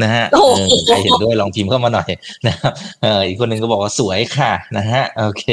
[0.01, 2.09] นะฮะโอ้เอโหอใครเห็นด้วยลองพิมพ์เข้ามาหน่อย
[2.47, 2.71] นะครับ
[3.01, 5.45] เอออีกคนหนึ่งก็บอกว่าสวยค่ะนะฮะโอเค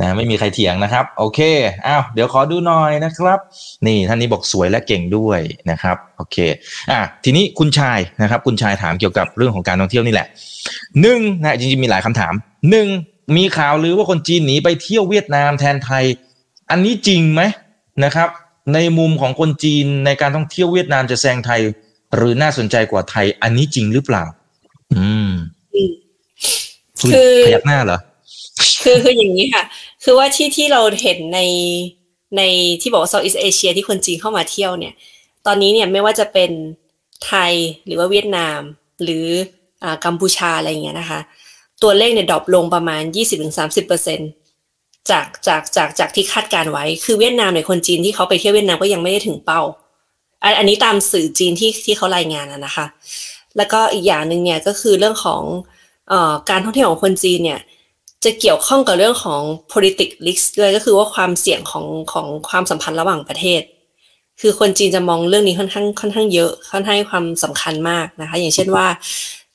[0.00, 1.40] นะไม่มีใครเถียงนะครับ โอเค
[1.86, 3.38] อ้าวเดี๋ยวขอดูหน่อยนะครับ
[3.86, 6.36] นี่ท่านนี้บอกสวยและเก่งด้วยนะครับโอเค
[6.90, 10.26] อะทีนี้คุณชายนะครับ คุณชายถามเกี่ยวกับเรื่องของการท่องเที่ยวนี่แหละ
[11.00, 12.32] หนึ่งนะจริงๆมีหลายคำถาม
[12.70, 12.88] หนึ่ง
[13.36, 16.04] มีข่าวลือว่าคนจีนหนีไปเที่ยวเวียดนามแทนไทย
[16.70, 17.42] อันนี้จริงไหม
[18.04, 18.28] นะครับ
[18.74, 21.60] ในมุมของคนจีนในการท่องเที่ยวเวียดนามจะแซงไทย
[22.14, 24.24] หรือน่าสนใจกว่าไทย อันนี้จริงหรือเปล่า
[24.96, 25.30] อืม
[25.74, 25.90] อืม
[27.00, 27.98] คุณคือพยักหน้าเหรอ
[28.82, 29.64] คือคืออย่างนี้ค่ะ
[30.04, 31.40] คือว่าที่ที่เราเห็นใน
[32.36, 32.42] ใน
[32.80, 34.94] ที่บอกว่า Southeast Asia ที่คนจีนเข้ามาเที่ยวเนี่ย
[35.46, 36.50] ตอนนี้เนี่ยไม่ว่าจะเป็น
[37.26, 37.52] ไทย
[37.86, 38.60] หรือว่าเวียดนาม
[39.02, 39.26] หรือ
[39.82, 41.20] อ่ากัมพูชาอะไรอย่างเงี้ยนะคะ
[41.82, 43.02] ตัวเลขเนี่ยดรอปลงประมาณ
[43.86, 49.62] 20-30%จากจากจากจากที่คาดการไว้ คือเวียดนามเนี่ยคนจีนที่เขาไปเที่ยวเวียดนามก็ยังไม่ได้ถึงเป้า
[50.58, 52.86] อันนี้ตามสื่อจีนที่ที่เขารายงานอะนะคะ
[53.56, 55.42] แล้วก็อีกอย่างหนึ่งเนี่ยก็คือเรื่องของ
[56.12, 57.60] ออการท่องเที่ยวของคนจีนเนี่ย
[58.24, 63.62] จะเกี่ยวข้องกับเรื่องของ politics risk ด้วยก็คือว่าความเสี่ยงของของความสัมพันธ์ระหว่างประเทศ
[64.40, 68.86] คือคนจีนจะมองเรื่องนี้ค่อนข้างค่อนข้างเยอะค่อนข้างให้ความสำคัญมากนะคะ อย่างเช่นว่า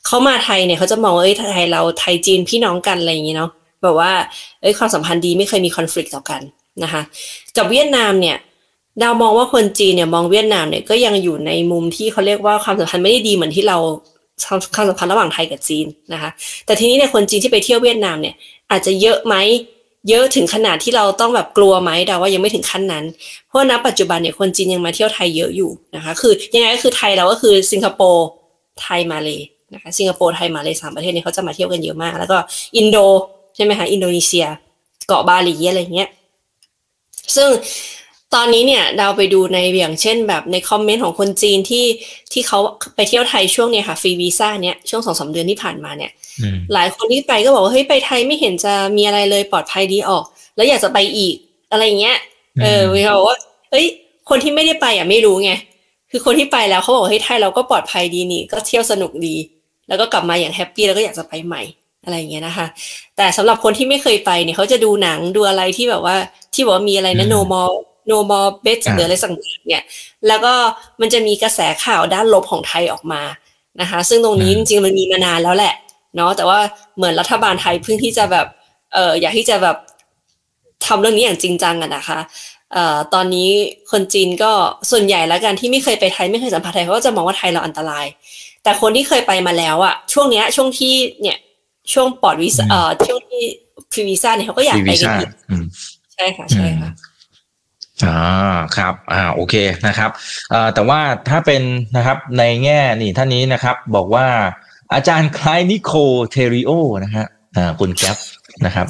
[0.05, 3.49] เขามาไทยเนี่ยเขาจะมองว่าเอ้ยไทยเราไทยจีนพี่น้องกันอะไรอย่างนี้เนาะ
[3.83, 4.11] แบบว่า
[4.61, 6.41] เอ้ยความสัมพันธ์ดีไม่เคยมีคอน FLICT ต่อกัน
[6.83, 7.01] นะคะ
[7.57, 8.37] กับเวียดนามเนี่ย
[9.01, 13.77] ดาวมองว่าคนจีนเนี่ยมองเวียดนามเนี่ยก็ยังอยู่ในมุมที่เขาเรียกว่าความสัมพันธ์ไม่ได้ดีเหมือนที่เรา
[14.47, 16.29] ความสัมพันธ์ระหว่างไทยกับจีนนะคะ
[16.65, 18.35] แต่ทีนี้เนี่ยคนจีนที่ไปเที่ยวเวียดนามเนี่ย
[18.71, 19.35] อาจจะเยอะไหม
[20.09, 23.05] เยอะถึงขนาดที่เราต้องแบบกลัวไหมดาวว่ายังไม่ถึงขั้นนั้น
[23.47, 28.27] เพราะณปัจจุบันเนี่ยคนจีนยังมาเที่ยวไทยเยอะอยู่นะคะ คือยังไงก็คือไทยเราก็คือสิงคโปร์
[28.81, 29.39] ไทยมาเลย
[29.73, 32.37] นะคะสิงคโปร์ไทยมาเลยสามประเทศนี้เขาจะมาเที่ยวกันเยอะมาก แล้วก็
[32.77, 32.97] อินโด
[33.55, 34.45] ใช่ไหมคะอินโดนีเซีย
[35.07, 36.09] เกาะบาหลีอะไรเงี้ย
[37.35, 37.49] ซึ่ง
[38.35, 41.85] ตอนนี้เนี่ยดาวไปดูในอย่างเช่นแบบในคอมเมนต์ของคนจีนที่
[42.31, 42.59] ที่เขา
[42.95, 50.23] ไปเที่ยวไทยช่วงเนี้ยค่ะฟรีวีซ่าเนี่ยช่วงสองสามเดือนที่ผ่านมาเนี่ยอืมหลายคนที่ไปก็บอกว่าเฮ้ยไปไทยไม่เห็นจะมีอะไรเลยปลอดภัยดีออก
[50.55, 51.35] แล้วอยากจะไปอีก
[51.71, 52.17] อะไรเงี้ย
[52.61, 53.37] เอออืมเขาบอกว่า
[53.71, 53.85] เอ้ย
[54.29, 55.51] คนที่ไม่ได้ไปอะไม่รู้ไง
[56.11, 59.35] คือคนที่ไปแล้วเขาบอกว่าเฮ้ยไทยเราก็ปลอดภัยดีนี่ ก็เที่ยวสนุกดี
[59.87, 61.61] แล้วก็กลับมาอย่างแฮปปี้แล้วก็อยากจะไปใหม่
[62.03, 62.65] อะไรอย่างเงี้ยนะคะ
[63.17, 66.15] แต่สำหรับคนที่ไม่เคยไปเนี่ยเขาจะดูหนังดูอะไรที่แบบว่า
[66.53, 67.29] ที่บอกว่ามีอะไรนะอื
[67.81, 69.83] ม no more no more bet หรืออะไรสักอย่างเนี่ย
[70.27, 70.53] แล้วก็
[71.01, 73.21] มันจะมีกระแสข่าวด้านลบของไทยออกมา
[73.81, 75.73] นะคะ ซึ่งตรงนี้จริงๆมันมีมานานแล้วแหละ
[76.15, 76.59] เนาะแต่ว่า
[76.97, 78.47] เหมือนรัฐบาลไทยเพิ่งที่จะแบบ
[78.93, 79.77] เอออยากที่จะแบบ
[80.85, 82.19] ทำเรื่องนี้อย่างจริงจังอะนะคะ
[82.73, 83.49] เอ่อตอนนี้
[83.91, 84.51] คนจีนก็
[84.91, 88.05] ส่วนใหญ่แล้วกันที่ไม่เคยไปไทยไม่เคยสัมผัสไทยเขาก็จะมองว่าไทยเราอันตราย
[88.63, 91.37] แต่คนที่เคยไปมาแล้วอะช่วงเนี้ยช่วงที่เนี่ย
[91.93, 93.43] ช่วงปอดวีซ่าเอ่อช่วงที่
[93.91, 95.29] พรีวีซ่าเนี่ยเขาก็อยากไปกันอีก
[96.13, 96.89] ใช่ค่ะใช่ค่ะ
[98.05, 98.17] อ่า
[98.77, 99.55] ครับอ่าโอเค
[99.87, 100.09] นะครับ
[100.53, 101.61] อ่าแต่ว่าถ้าเป็น
[101.97, 104.27] นะครับในแง่นี่ท่านนี้นะครับ บอกว่า
[104.93, 105.91] อาจารย์คล้ายนิโค
[106.29, 106.71] เทริโอ
[107.03, 107.25] นะฮะ
[107.57, 108.17] อ่าคุณแก๊ป
[108.65, 108.87] นะครับ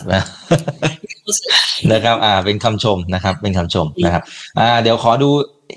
[1.91, 4.23] นะครับอ่าเป็นคำชมนะครับ เป็นคำชมนะครับ
[4.59, 5.29] อ่าเดี๋ยวขอดู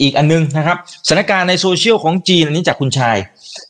[0.03, 0.77] อีกอันนึงนะครับ
[1.09, 3.16] สถานการณ์ในโซเชียลของจีนอันนี้จากคุณชาย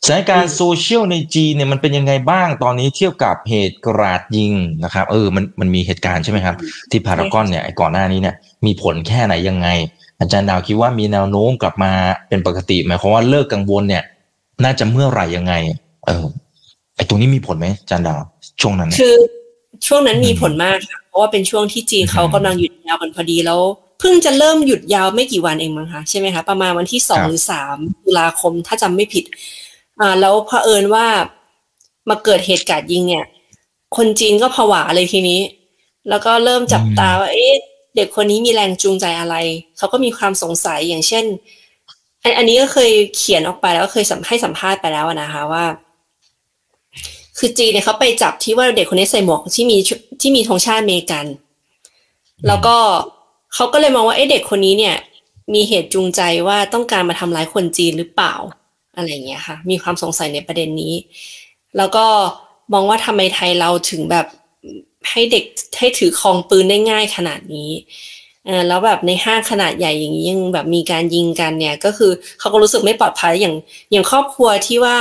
[0.06, 4.52] สถานการณ์โซเชียลในจีนเนี่ยมันเป็นยังไงบ้างตอนนี้เทียบกับเหตุกราดยิง
[4.84, 6.54] นะครับเออมันมันมีเหตุการณ์ใช่ไหมครับ
[6.90, 8.34] ที่พารากอนเนี่ยก่อนหน้านี้เนี่ย
[8.66, 9.68] มีผลแค่ไหนยังไง
[10.20, 11.92] อาจารย์ดาวคิดว่ามีแนวโน้มกลับมา
[12.28, 14.04] เป็นปกติหมายความว่าเลิกกังวลเนี่ย
[14.64, 15.54] น่าจะเมื่อไหร่ยังไง
[16.06, 16.24] เออ
[16.96, 18.20] ไอตรงนี้มีผลไหมอาจารย์ดาว
[18.60, 19.14] ช่วงนั้นคือ
[19.86, 23.60] ช่วงนั้นมีผลมากค่ะเพราะว่าเป็นช่วงที่จีนเขากำลังหยุดยาวกันพอดีแล้ว
[24.00, 29.24] เพิ่งจะเริ่มหยุดยาวไม่กี่วันเองมั้งคะใช่ไหมคะประมาณวันที่สองหรือสามตุลาคมถ้าจำไม่ผิด
[30.00, 31.06] อ่า แล้วเผอิญว่า
[32.08, 33.26] มาเกิดเหตุการณ์ยิงเนี่ย
[33.96, 35.40] คนจีนก็ผวาเลยทีนี้
[36.08, 37.52] แล้วก็เริ่มจับตาว่าเอ๊ะ
[37.96, 39.36] เด็กคนนี้มีแรงจูงใจอะไร
[39.76, 41.24] เขาก็มีความสงสัยอย่างเช่น
[42.38, 45.64] อันนี้ก็เคยเขียนออกไปแล้วเคยสัมให้สัมภาษณ์ไปแล้วนะคะว่า
[47.38, 49.76] คือจีเนี่ยเขาไปจับที่ว่าเด็กคนนี้ใส่หมวกที่มี
[50.20, 51.26] ที่มีธงชาติอเมริกัน
[52.46, 52.76] แล้วก็
[53.54, 54.96] เขาก็เลยมองว่าเอ้เด็กคนนี้เนี่ย
[55.54, 58.34] มีเหตุจูงใจว่าต้องการมาทำร้ายคนจีนหรือเปล่า
[58.96, 60.94] อะไรเงี้ยค่ะ มีความสงสัยในประเด็นนี้
[61.76, 62.06] แล้วก็
[62.72, 64.26] มองว่าทำไมไทยเราถึงแบบ
[65.10, 65.44] ให้เด็ก
[65.78, 67.70] ให้ถือคองปืนได้ง่ายขนาดนี้
[68.46, 73.54] เออแล้วแบบในห้างขนาดใหญ่อย่างนี้ยังแบบมีการยิงกันเนี่ย ก็คือเขาก็รู้สึกไม่ปลอดภัยอย่าง
[73.92, 74.96] อย่างครอบครัวที่ว่า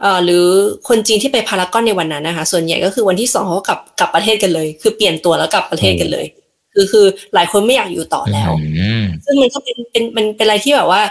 [0.00, 0.46] เอ่อหรือ
[0.88, 6.26] คนจีนที่ไปพารากอนในวันนั้นนะคะ ส่วนใหญ่ก็คือวันที่สองเขากลับกลับประเทศกันเลย คือเปลี่ยนตัวแล้วกลับประเทศกันเลย
[6.72, 8.50] คือคือหลายคนไม่อยากอยู่ต่อแล้ว
[9.24, 11.02] ซึ่งมันก็เป็นเป็นมันเป็นอะไรที่แบบว่า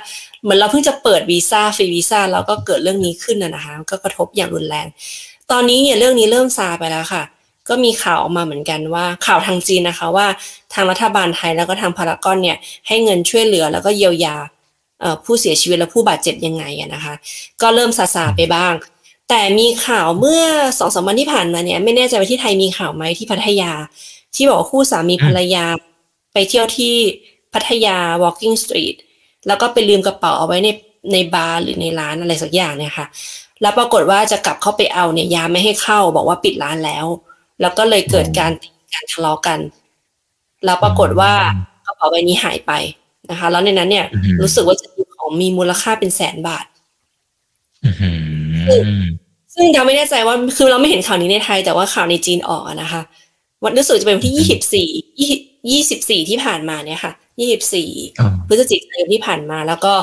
[0.43, 4.87] เหมือนเราเพิ่งจะเปิดวีซ่าฟรีวีซ่าแล้วก็เกิดเรื่องนี้ขึ้นนะคะ ก็กระทบอย่างรุนแรง
[5.51, 7.23] ตอนนี้เนี่ยเรื่องนี้เริ่มซาไปแล้วค่ะ
[7.69, 10.27] ก็มีข่าวออกมาเหมือนกันว่าข่าวทางจีนนะคะว่า
[10.73, 14.35] ทางรัฐบาลไทยแล้วก็ทางพารากอนเนี่ยให้เงินช่วยเหลือแล้วก็เยียวยา
[15.25, 17.13] ผู้เสียชีวิตและผู้บาดเจ็บยังไงนะคะ
[17.61, 18.73] ก็เริ่มซาซาไปบ้าง
[19.29, 20.43] แต่มีข่าวเมื่อ
[20.79, 23.71] สองสามวันที่ผ่านมาเนี่ยไม่แน่ใจว่าที่ไทยมีข่าวไหมที่พัทยา
[24.35, 25.65] ที่บอกคู่สามีภรรยา
[26.33, 26.93] ไปเที่ยวที่
[27.53, 28.95] พัทยา walking street
[29.47, 30.69] แล้วก็ไปลืมกระเป๋าเอาไว้ใน
[31.13, 33.07] ในบาร์หรือในร้านอะไรสักอย่างเนี่ยค่ะ
[33.61, 37.05] แล้วปรากฏว่าจะกลับเข้าไปเอาเนี่ยยาไม่ให้เข้าบอกว่าปิดร้านแล้ว
[37.61, 38.51] แล้วก็เลยเกิดการ
[38.93, 39.59] การทะเลาะกัน
[40.65, 41.31] แล้วปรากฏว่า
[41.85, 42.71] กระเป๋าใบนี้หายไป
[43.29, 44.05] นะคะ แล้วในนั้นเนี่ย
[44.41, 46.65] รู้สึกว่าจะมีของมีมูลค่าเป็นแสนบาท
[49.55, 53.01] ซึ่งเราไม่แน่ใจว่าคือเราไม่เห็นข่าวนี้ในไทย แต่ว่าข่าวในจีนออกนะคะ
[53.63, 54.89] วันรู้สึกจะเป็นวันที่ยี่สิบสี่
[55.71, 57.89] ยี่สิบสี่ที่ผ่านมาเนี่ยค่ะยี่สิบสี่
[58.47, 59.93] พฤศจิกายนที่ผ่านมา แล้วก็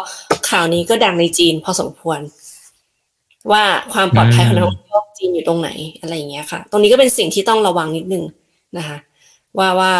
[0.50, 2.20] ข่าวนี้ก็ดังในจีนพอสมควร
[3.52, 5.70] ว่าความปลอดภัยของนักท่องเที่ยวจีนอยู่ตรงไหน
[6.00, 8.24] อะไรอย่างเงี้ยค่ะ ตรงนี้ก็เป็นสิ่งที่ต้องระวังนิดนึง
[8.78, 8.96] นะคะ
[9.58, 9.92] ว่าว่า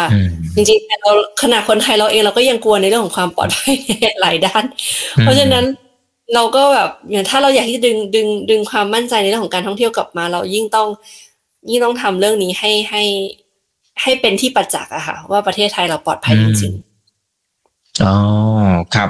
[0.55, 3.73] จริงๆเราขนาดคนไทยเราเองเราก็ยังกลัวในเรื่องของความปลอดภัย
[4.21, 4.63] หลายด้าน
[5.21, 5.65] เพราะฉะนั้น
[6.33, 10.87] เราก็แบบอย่างถ้าเราอยากที่จะดึงดึงดึงความมั่นใจในเรื่องของการท่องเที่ยวกลับมา เรายิ่งต้อง
[11.69, 13.03] ยิ่งต้องทำเรื่องนี้ให้ให้
[14.01, 16.91] ให้เป็นที่ประจักษ์อะค่ะ ว่าประเทศไทยเราปลอดภัยจริงๆ
[18.05, 18.15] อ๋อ
[18.95, 19.09] ครับ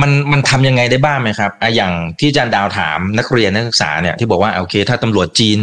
[0.00, 5.58] มันมันทำยังไงได้บ้างไหมครับอะอย่างที่อาจารย์ดาวถามนักเรียนนักศึกษาเนี่ยที่บอกว่าโอเค ถ้าตำรวจจีน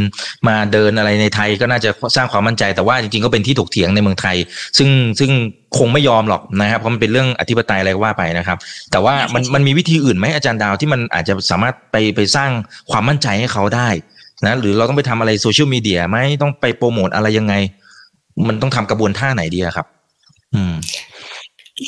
[0.48, 4.38] มาเดินอะไรในไทยก็น่าจะสร้างความมั่นใจแต่ว่าจริงๆก็เป็นที่ถกเถียงในเมืองไทย
[4.78, 5.32] ซึ่งซึ่ง
[5.78, 8.58] คงไม่ยอมหรอกนะครับเพราะมันเป็นเรื่องอธิปไตยอะไรก็ว่าไปนะครับ
[8.92, 12.50] แต่ว่ามันมันมีวิธีอื่นไหมอาจารย์ดาวที่มันอาจจะสามารถไปไปสร้าง
[12.92, 13.90] ความมั่นใจให้เขาได้
[14.46, 17.54] นะหรือเราต้องไปทำอะไรโซเชียลมีเดียไหมต้องไปโปรโมทอะไรยังไง
[18.48, 19.88] มันต้องทำกระบวนท่าไหนดีครับ
[20.56, 20.74] อืม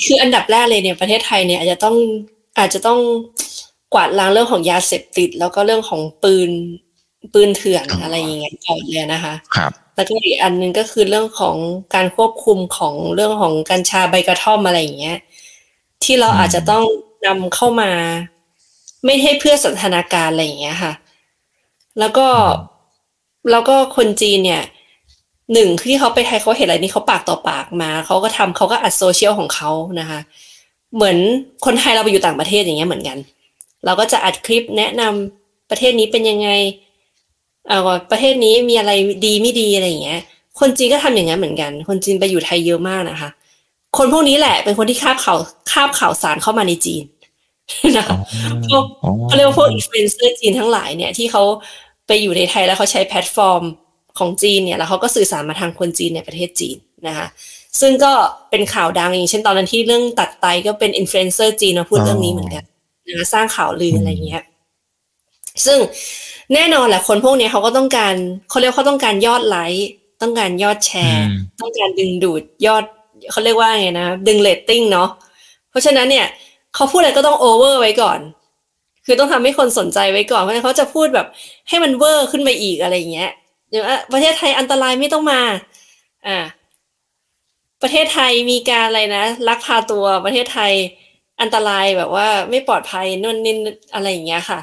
[0.06, 1.96] คืออันดับแรกเลยเนี่ยประเทศไทยเนี่ยอาจจะต้อง
[2.58, 3.00] อาจจะต้อง
[3.94, 6.50] กวาดล้างเรื่องของยาเสพติด แล้วก็เรื่องของปืน
[7.34, 11.56] ปืนเถื่อนอะไรอย่างเงี้ยก่อนเลยนะคะ ครับ แล้วก็อีกอันหนึ่งก็คือเรื่องของ
[11.96, 15.18] การควบคุมของเรื่องของกัญชาใบกระท่อมอะไรอย่างเงี้ย
[16.04, 16.84] ที่เราอาจจะต้อง
[17.26, 17.92] นำเข้ามา
[19.06, 20.94] ไม่ให้เพื่อสันทนาการอะไรอย่างเงี้ยค่ะ
[22.00, 22.28] แล้วก็
[23.52, 24.64] แล้วก็คนจีนเนี่ย
[25.54, 30.20] หนึ่งที่เขาไปไทยเขาเห็นอะไรนี่เขาปากต่อปากมาเขาก็ทำเขาก็อัดโซเชียลของเขานะคะ
[30.96, 31.18] เหมือน
[31.66, 33.18] คนไทยเราไปอยู่ต่างประเทศอย่างเงี้ยเหมือนกัน
[33.86, 36.50] เราก็จะอัดคลิปแนะนำประเทศนี้เป็นยังไง
[37.70, 37.82] อ่า
[38.12, 38.92] ประเทศนี้มีอะไร
[39.26, 40.22] ดีไม่ดีอะไรอย่างเงี้ย
[40.60, 43.30] คนจีนก็ทำอย่างนั้นเหมือนกัน คนจีนไปอยู่ไทยเยอะมากนะคะ
[43.98, 45.38] คนพวกนี้แหละเป็นคนที่คาบข่าว
[45.72, 47.04] คาบข่าวสารเข้ามาในจีน
[47.98, 48.18] นะคะ
[48.68, 48.84] พวก
[49.26, 51.44] เขาเรียกว่าพวกอินฟลูเอนเซอร์จีนทั้งหลายเนี่ยที่เขา
[52.08, 53.64] ไปอยู่ในไทยแล้วเขาใช้แพลตฟอร์ม
[54.20, 56.78] ของจีนเนี่ยแล้วเขาก็สื่อสารมาทางคนจีนในประเทศจีน
[57.08, 57.28] นะคะ
[57.80, 58.12] ซึ่งก็
[58.50, 62.64] เป็นข่าวดังอย่างเช่นตอนนั้นที่เรื่องตัดไตก็เป็นอินฟลูเอนเซอร์จีนมาพูดเรื่องนี้เหมือนกัน
[63.10, 64.44] นะสร้างข่าวลืออะไรเงี้ย
[65.66, 65.80] ซึ่ง
[66.54, 68.16] แน่นอนแหละคนพวกนี้เขาก็ต้องการ
[68.50, 69.90] เขาเรียกเขาต้องการยอดไลค์
[70.22, 71.26] ต้องการยอดแชร์
[71.62, 72.84] ต้องการดึงดูดยอด
[73.32, 75.10] เขาเรียกว่าไงนะ ดึงเรตติ้งเนาะ
[75.70, 76.26] เพราะฉะนั้นเนี่ย
[76.76, 78.20] เขาพูดอะไรก็ต้อง over ไว้ก่อน
[79.06, 81.28] คือต้องทำให้คนสนใจไว้ก่อนเพราะฉะนั้นเขาจะพูดแบบ
[81.70, 83.32] ให้มันเวอร์ขึ้นไปอีกอะไรเงี้ย
[83.72, 85.42] อย่างประเทศไทยอันตรายไม่ต้องมา
[86.28, 86.40] อ่า
[87.82, 90.74] ประเทศไทยมีการอะไรนะลักพาตัวประเทศไทย
[91.42, 93.56] อันตรายแบบว่าไม่ปลอดภัยนู่นนี่
[93.94, 94.60] อะไรอย่างเงี้ยค่ะ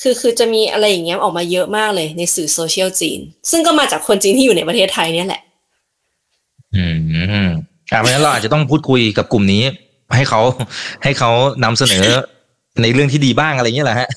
[0.00, 5.42] คือคือจะมีอะไรอย่างเงี้ยออกมาเยอะมากเลยในสื่อโซเชียลจีน ซึ่งก็มาจากคนจีนที่อยู่ในประเทศไทยเนี่ยแหละ
[6.76, 7.50] อืม
[7.92, 9.62] อ่าเพราะฉะนั้นเราอาจจะต้องพูดคุยกับกลุ่มนี้
[10.16, 10.40] ให้เขา
[11.02, 11.30] ให้เขา
[11.64, 12.04] นำเสนอ
[12.82, 14.08] ในเรื่องที่ดีบ้างอะไรเงี้ยแหละฮะ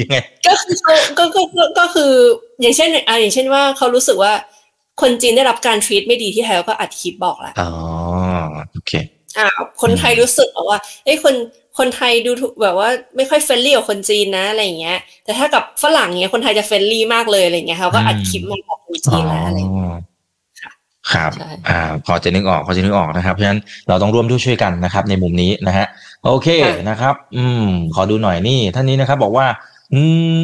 [0.00, 2.12] ยังไงก็คือเขาก็ก็ก็คือ
[2.60, 4.32] อย่างเช่นอ่าอย่างเช่นว่าเขารู้สึกว่า
[5.00, 7.70] คนจีนได้รับการทรีตไม่ดีที่ไทยก็อัดคลิปบอกแหละอ๋อ
[8.72, 8.92] โอเค
[9.38, 9.46] อ่า
[9.82, 11.34] คนไทยรู้สึกว่าเอ้ยคน
[11.78, 12.30] คนไทยดู
[12.62, 19.58] แบบว่าไม่ค่อยเฟรนลี่กับคนจีนนะอะไรเงี้ย แต่ถ้ากับฝรั่งเนี้ยคนไทยจะเฟรนลี่มากเลยอะไรเงี้ยเขาก็อัดคลิปมาบอกคนจีนแล้วอะไร
[21.12, 21.30] ครับ
[21.68, 25.86] อ่า พอจะนึกออก พอจะนึกออกนะครับ เพราะฉะนั้นเราต้องร่วมด้วยช่วยกันนะครับ ในมุมนี้นะฮะ
[26.24, 26.48] โอเค
[26.88, 29.46] นะครับ อืม ขอดูหน่อยนี่ท่านนี้นะครับ บอกว่า
[29.92, 30.34] อืม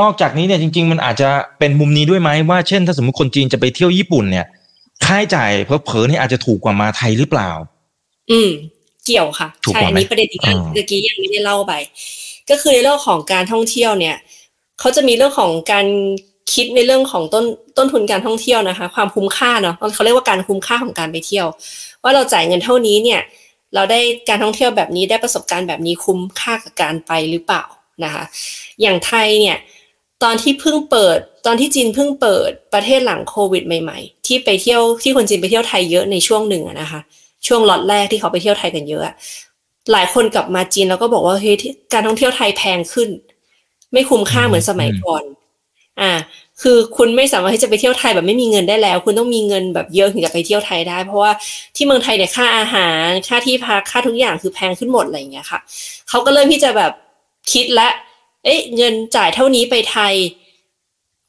[0.00, 4.46] นอกจากนี้เนี่ยจริง ๆ มันอาจจะเป็นมุมนี้ด้วยไหมว่าเช่น ถ้าสมมติคนจีนจะไปเที่ยวญี่ปุ่นเนี่ย
[5.04, 7.50] ค่าใช้จ่ายเพอๆนี่อาจจะถูกกว่ามาไทยหรือเปล่า
[8.30, 8.50] อืม
[9.06, 11.72] เกี่ยวค่ะใช่อันนี้ประเด็นที่เมื่อกี้ยังไม่ได้เล่าไป
[12.50, 14.16] ก็คือในเรื่องของการท่องเที่ยวเนี่ย
[14.80, 15.86] เขาจะมีเรื่องของการ
[16.52, 17.44] คิดในเรื่องของต้น
[17.78, 21.46] ต้นทุนการท่องเที่ยวนะคะ ความคุ้มค่าเนาะเขาเรียกว่าการคุ้มค่าของการไปเที่ยว
[22.02, 23.20] ว่าเราจ่ายเงินเท่านี้เนี่ย
[23.74, 27.64] เราได้การท่องเที่ยวแบบนี้ได้ประสบการณ์แบบนี้คุ้มค่ากับการไปหรือเปล่า
[28.04, 28.24] นะคะ
[28.80, 29.58] อย่างไทยเนี่ย
[30.22, 37.00] ตอนที่เพิ่งเปิด ตอนที่จีนเพิ่งเปิดประเทศหลังโควิดใหม่ ๆ ที่ไปเที่ยวที่คนจีนไปเที่ยวไทยเยอะในช่วงหนึ่งนะคะ
[37.46, 39.14] ช่วงล็อตแรกที่เขาไปเที่ยวไทยกันเยอะ
[39.92, 41.56] หลายคนกลับมาจีนแล้วก็บอกว่าเฮ้ย
[41.92, 43.08] การท่องเที่ยวไทยแพงขึ้น
[43.92, 45.22] ไม่คุ้มค่าเหมือนสมัยก่อน
[46.00, 46.10] อ่า
[46.62, 51.32] คือคุณไม่สามารถที่จะไปเที่ยวไทยแบบไม่มีเงินได้แล้ว คุณต้องมีเงินแบบเยอะถึงจะไปเที่ยวไทยได้ เพราะว่า
[51.76, 55.60] ที่เมืองไทยเนี่ยค่าอาหาร ค่าที่พักค่าทุกอย่างคือแพงขึ้นหมดอะไรอย่างเงี้ยค่ะ
[56.08, 56.92] เขาก็เริ่มที่จะแบบ
[57.52, 57.88] คิดละ
[58.44, 60.14] เอ๊ะเงินจ่ายเท่านี้ไปไทย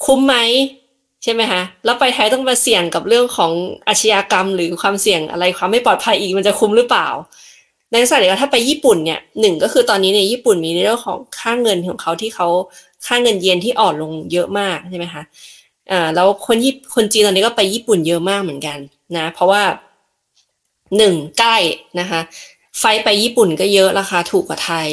[0.05, 0.35] คุ้มไหม
[1.23, 3.51] ใช่ไหมคะแล้วไปไทยต้องมาเสี่ยงกับเรื่องของ
[3.87, 7.07] อาชญากรรม หรือความเสี่ยงอะไรความไม่ปลอดภัยอีกมันจะคุ้มหรือเปล่า
[7.91, 12.47] ในสายเดียวถ้าไปญี่ปุ่นเนี่ยหนึ่งก็คือตอนนี้ในญี่ปุ่นมีเรื่องของค่าเงินของเขาที่เขา
[13.05, 15.23] ค่าเงินเยนที่อ่อนลงเยอะมากใช่ไหมคะ
[15.91, 18.77] อ่าแล้วคนญี่คนจีนตอนนี้ก็ไปญี่ปุ่นเยอะมากเหมือนกัน
[19.17, 19.63] นะ เพราะว่า
[20.97, 21.57] หนึ่งใกล้
[21.99, 22.19] นะคะ
[22.79, 24.87] ไฟไปญี่ปุ่นก็เยอะราคาถูกกว่าไทย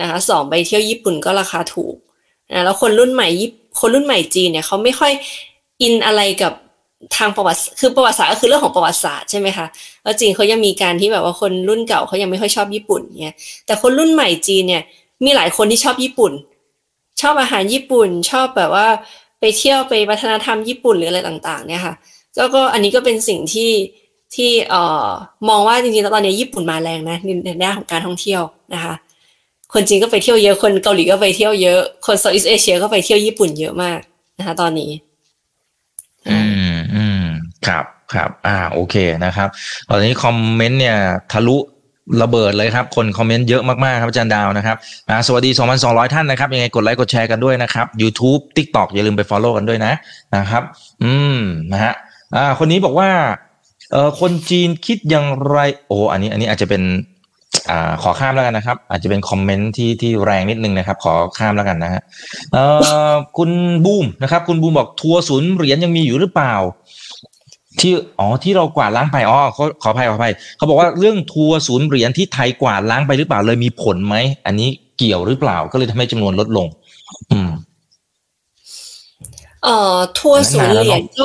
[0.00, 1.96] นะคะสองไปเที่ยวญี่ปุ่นก็ราคาถูก
[2.52, 3.28] นะแล้วคนรุ่นใหม่
[3.80, 5.12] คนรุ่นใหม่จีนเนี่ยเขาไม่ค่อย
[5.82, 6.52] อินอะไรกับ
[7.16, 9.66] ทางประวัติคือประวัติศาสตร์ก็คือเรื่องของประวัติศาสตร์ใช่ไหมคะ
[10.02, 14.82] แล้วจีนเขายังมีการที่แบบว่าคนรุ่นเก่าเขายังไม่ค่อยชอบญี่ปุ่นเนี่ยแต่คนรุ่นใหม่จีนเนี่ย
[15.24, 16.32] มีหลายคนที่ชอบญี่ปุ่น
[17.22, 18.86] ชอบอาหารญี่ปุ่น ชอบแบบว่า
[19.40, 21.94] ไปเที่ยวไปวัฒนธรรมญี่ปุ่นหรืออะไรต่างๆ เนี่ยค่ะ
[22.36, 23.72] แล้วก็อันนี้ก็เป็นสิ่งที่
[24.34, 25.08] ที่เอ่อ
[25.48, 28.42] มองว่าจริงๆแล้วตอนนี้ญี่ปุ่นมาแรงนะในแง่ของการท่องเที่ยว
[28.74, 28.94] นะคะ
[29.72, 34.00] คนจีนก็ไปเที่ยวเยอะคนเกาหลีก็ไปเที่ยวเยอะ คน Southeast Asia ก็ไปเที่ยวญี่ปุ่นเยอะมาก
[34.38, 34.90] นะคะ ตอนนี้
[36.28, 36.38] อื
[36.72, 37.24] มอืม
[37.66, 39.48] ครับครับ อ่า โอเคนะครับ
[39.88, 40.98] ตอนนี้คอมเมนต์เนี่ย
[41.32, 41.56] ทะลุ
[42.22, 44.76] ระเบิดเลยครับ คนคอมเมนต์เยอะมากๆครับอาจารย์ดาวนะครับ
[45.26, 45.50] สวัสดี
[45.82, 49.92] 2,200 ท่านนะครับ ยังไงกดไลค์กดแชร์กันด้วยนะครับ YouTube TikTok อย่าลืมไป Follow กันด้วยนะ
[50.36, 50.62] นะครับ
[51.04, 51.38] อืม
[51.72, 51.94] นะฮะ
[52.36, 53.10] อ่าคนนี้บอกว่า
[53.92, 56.82] เอ่อคนจีนคิดอย่างไร โอ้อันนี้อันนี้อาจจะเป็น
[57.70, 62.02] อ่าขอข้ามแล้วกันนะครับ อาจจะเป็นคอมเมนต์ที่ที่แรงนิดนึงนะครับ ขอข้ามแล้วกันนะฮะ
[62.52, 62.64] เอ่
[63.12, 63.50] อคุณ
[63.84, 66.54] บูมนะครับ คุณบูมบอกทัวร์ศูนย์เหรียญยังมีอยู่หรือเปล่า
[67.80, 76.66] ที่อ๋อที่เรากวาดล้างไปอ๋อเขาขออภัยขออภัยเขาบอกว่าเรื่องทัวร์ศูนย์เหรียญที่ไทยกวาดล้างไปหรือเปล่าเลยมีผลไหมอันนี้เกี่ยวหรือเปล่าก็เลยทำให้จำนวนลดลง
[77.32, 77.50] อืม
[79.64, 81.24] เอ่อทัวร์ศูนย์เหรียญก็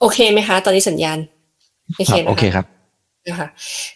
[0.00, 1.18] โอเคไหมคะ ตอนนี้สัญญาณ
[1.96, 2.66] โอเคโอเคครับ
[3.28, 3.48] นะคะ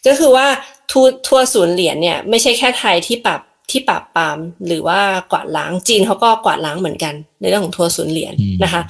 [0.07, 0.47] ก็คือว่า
[0.91, 5.01] ทัวร์ทัวร์ศูนย์เหรียญเนี่ยไม่ใช่แค่ไทยที่ปรับที่ปรับปรามหรือว่า
[5.33, 8.83] กวาดล้างจีนเขาก็กวาดล้างเหมือนกัน ในเรื่องของทัวร์ศูนย์เหรียญนะคะ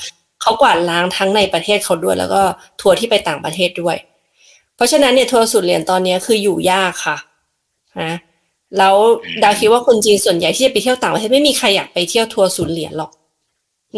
[0.42, 2.42] เขากวาดล้างทั้งในประเทศเขาด้วย แล้วก็
[2.80, 3.96] ทัวร์ที่ไปต่างประเทศด้วย
[4.76, 7.16] เพราะฉะนั้นเนี่ยทัวร์สุดเหรียญตอนนี้คืออยู่ยากค่ะ
[8.02, 8.14] นะ
[8.78, 8.96] แล้ว
[9.42, 13.10] ดาวคิดว่าคนจีนส่วนใหญ่ที่จะไปเที่ยวต่างประเทศไม่มีใครอยากไปเที่ยวทัวร์ศูนย์เหรียญหรอก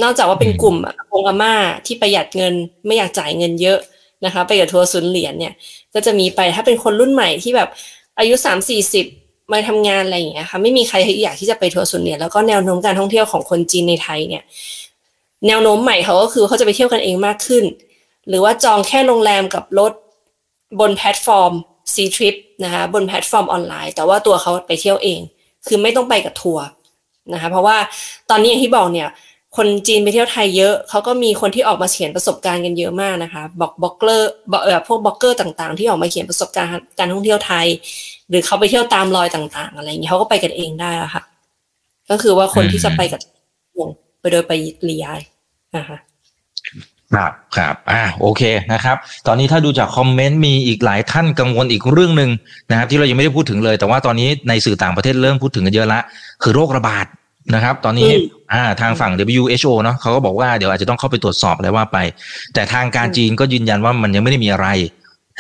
[0.03, 0.77] นอกจากว่าเป็นกลุ่ม
[1.15, 1.55] องอาม่า
[1.87, 2.55] ที่ประหยัดเงิน
[2.87, 3.79] ไม่อยากจ่ายเงินเยอะ
[4.25, 5.53] นะคะ ไปกับทัวร์ศูนย์เหรียญเนี่ย
[5.95, 7.69] ก็จะมีไปถ้าเป็นคนรุ่นใหม่ที่แบบ
[8.19, 9.07] อายุสามสี่สิบ
[9.53, 14.43] มาทำงานอะไรอย่างเงี้ยค่ะไม่มีใครอยากที่จะไปทัวร์ศูนย์เหรียญแล้วก็แนวโน้มการท่องเที่ยวของคนจีนในไทยเนี่ย
[15.47, 17.65] แนวโน้มใหม่เขาก็คือเขาจะไปเที่ยวกันเองมากขึ้น
[18.29, 19.93] หรือว่าจองแค่โรงแรมกับรถ
[20.81, 21.53] บนแพลตฟอร์ม
[21.95, 22.35] Ctrip
[22.65, 25.21] นะคะบนแพลตฟอร์มออนไลน์ แต่ว่าตัวเขาไปเที่ยวเอง
[25.67, 26.65] คือไม่ต้องไปกับทัวร์
[27.33, 27.77] นะคะเพราะว่า
[28.31, 29.09] ตอนนี้อย่างที่บอกเนี่ย
[29.57, 37.67] คนจีนไปเที่ยวไทยเยอะเขาก็มีคนที่ออกมาเขียนประสบการณ์กันเยอะมากนะคะบอกบล็อกเกอร์แบบพวกบล็อกเกอร์ต่างๆ ที่ออกมาเขียนประสบการณ์การท่องเที่ยวไทย
[38.29, 41.23] หรือเขาไปเที่ยวตามรอยต่าง ๆ อะไรอย่างเงี้ยเขาก็ไปกันเองได้แล้วค่ะ
[42.11, 43.21] ก็คือว่าคนที่จะไปกับ
[43.79, 43.89] วง
[44.21, 44.53] ไปโดยไป
[44.89, 45.21] รียาย
[45.77, 45.99] นะคะ
[47.15, 52.31] ครับครับอ่าโอเคนะครับ ตอนนี้ถ้าดูจากคอมเมนต์มีอีกหลายท่านกังวลอีกเรื่องหนึ่ง
[52.71, 56.01] นะครับ ที่เรายังไม่ได้พูดถึงเลย แต่ว่าตอนนี้ในสื่อต่างประเทศเริ่มพูดถึงกันเยอะละ
[56.43, 57.07] คือโรคระบาด
[57.55, 58.11] นะครับ ตอนนี้
[58.53, 61.99] อ่าทางฝั่ง WHO เนาะเขาก็บอกว่าเดี๋ยวอาจจะต้องเข้าไปตรวจสอบอะไรว่าไป
[62.55, 64.69] แต่ทางการจีนก็ยืนยันว่ามันยังไม่ได้มีอะไร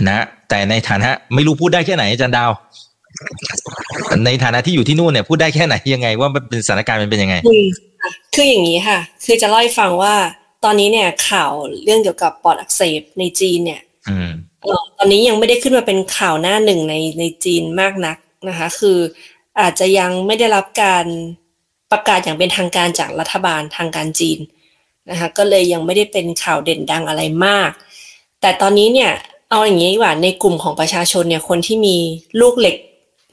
[0.08, 2.50] นะแต่ในฐานะไม่รู้พูดได้แค่ไหนอาจารย์ดาว
[4.26, 7.36] ในฐานะที่อยู่ที่นู่นเนี่ยพูดได้แค่ไหนยังไงว่าเป็นสถานการณ์มันเป็นยังไง
[8.34, 10.14] คืออย่างนี้ค่ะ คือจะเล่าให้ฟังว่า
[10.64, 11.52] ตอนนี้เนี่ยข่าว
[11.84, 13.80] เรื่องเกี่ยวกับปอดอักเสบในจีนเนี่ย
[14.98, 18.16] ตอนนี้ยังไม่ได้ขึ้นมาเป็นข่าวหน้าหนึ่งในในจีนมากนัก
[18.48, 18.98] นะคะ คือ
[19.60, 21.06] อาจจะยังไม่ได้รับการ
[21.90, 24.38] ประกาศอย่างเป็นทางการจากรัฐบาลทางการจีน
[25.10, 27.70] นะคะก็เลยยังไม่ได้เป็นข่าวเด่นดังอะไรมาก
[28.40, 29.10] แต่ตอนนี้เนี่ย
[29.50, 31.96] เอาอย่างนี้ว่าในกลุ่มของประชาชนเนี่ยคนที่มี
[32.40, 32.76] ลูกเหล็ก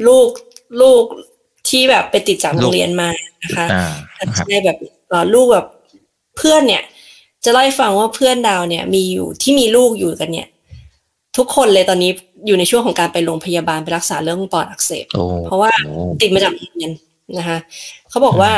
[0.07, 0.27] ลูก
[0.81, 1.03] ลูก
[1.75, 3.09] ที่แบบไปติดจากโรงเรียนมา
[3.43, 3.65] นะคะ
[4.47, 4.77] ใช่แบบ
[5.33, 5.65] ลูกแบบ
[6.38, 6.83] เพื่อนเนี่ย
[7.43, 10.47] จะเล่าให้ฟังว่าเพื่อนดาวเนี่ย มีอยู่ที่มีลูกอยู่กันเนี่ย
[11.38, 12.11] ทุกคนเลยตอนนี้
[12.47, 15.05] อยู่ในช่วงของการไปโรงพยาบาลไปรักษาเรื่องปอดอักเสบ
[15.45, 15.71] เพราะว่า
[16.21, 16.91] ติดมาจากโรงเรียน
[17.38, 17.57] นะคะ
[18.09, 18.51] เขาบอกว่า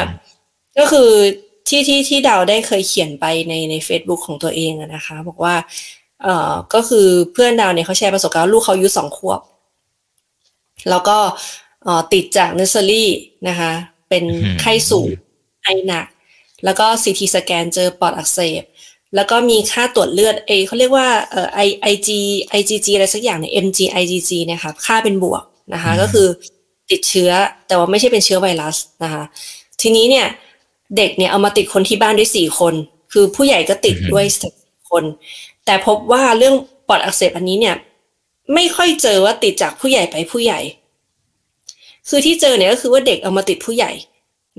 [0.80, 1.10] ก็คือ
[1.68, 5.56] ที่ที่ที่ดาวได้เคยเขียนไปในใน Facebook ของตัวเองนะคะ บอกว่า
[6.24, 9.42] เอ่อก็คือเพื่อนดาวเนี่ยเขาแชร์ประสบการณ์ลูกเขาอายุสองขวบ
[10.90, 11.18] แล้วก็
[12.14, 13.10] ติดจากเนสเซอรี่
[13.48, 13.72] นะคะ
[14.10, 14.24] เป็น
[14.62, 15.10] ไข้สูง
[15.64, 16.06] ไอหนัก
[16.66, 18.64] แล้วก็ CT scan เจอปอดอักเสบ
[19.16, 22.20] แล้วก็มีค่าตรวจเลือดเอเขาเรียกว่าเอ่อไอไอจี
[22.50, 26.28] ไอจีจีอะไรสักอย่างเนี่ย IgM IgG เนี่ยค่ะค่าเป็นบวกนะคะ ก็คือ
[26.92, 27.32] ติดเชื้อ
[27.68, 29.24] แต่ว่าไม่ใช่เป็นเชื้อไวรัสนะคะ
[29.82, 30.28] ทีนี้เนี่ย
[30.98, 32.74] เด็กเนี่ยเอามาติดคนที่บ้านด้วยสี่คน
[33.14, 34.54] คือผู้ใหญ่ก็ติดด้วยสี่
[34.90, 35.04] คน
[35.66, 36.56] แต่พบว่าเรื่อง
[36.88, 37.76] ปอดอักเสบอันนี้เนี่ย
[38.54, 40.60] ไม่ค่อยเจอว่าติดจากผู้ใหญ่ไปผู้ใหญ่
[42.10, 43.92] คือที่เจอเนี่ยก็คือว่าเด็กเอามาติดผู้ใหญ่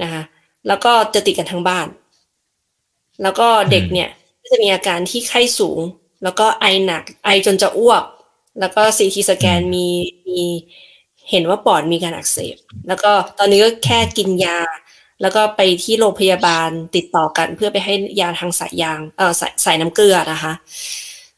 [0.02, 0.22] นะคะ
[0.68, 1.86] แล้วก็จะติดกันทั้งบ้าน
[3.22, 4.08] แล้วก็เด็กเนี่ย
[4.52, 5.80] จะมีอาการที่ไข้สูง
[6.22, 8.04] แล้วก็ไอหนัก ไอจนจะอ้วก
[8.60, 9.86] แล้วก็ซีทีสแกนมี
[10.26, 10.40] มี
[11.30, 12.56] เห็นว่าปอดมีการอักเสบ
[12.88, 14.58] แล้วก็ตอนนี้ก็แค่กินยา
[15.20, 20.52] แล้วก็ไปที่โรงพยาบาลติดต่อกันเพื่อไปให้ยาทางสายยางเออสายสายน้ำเกลือนะคะ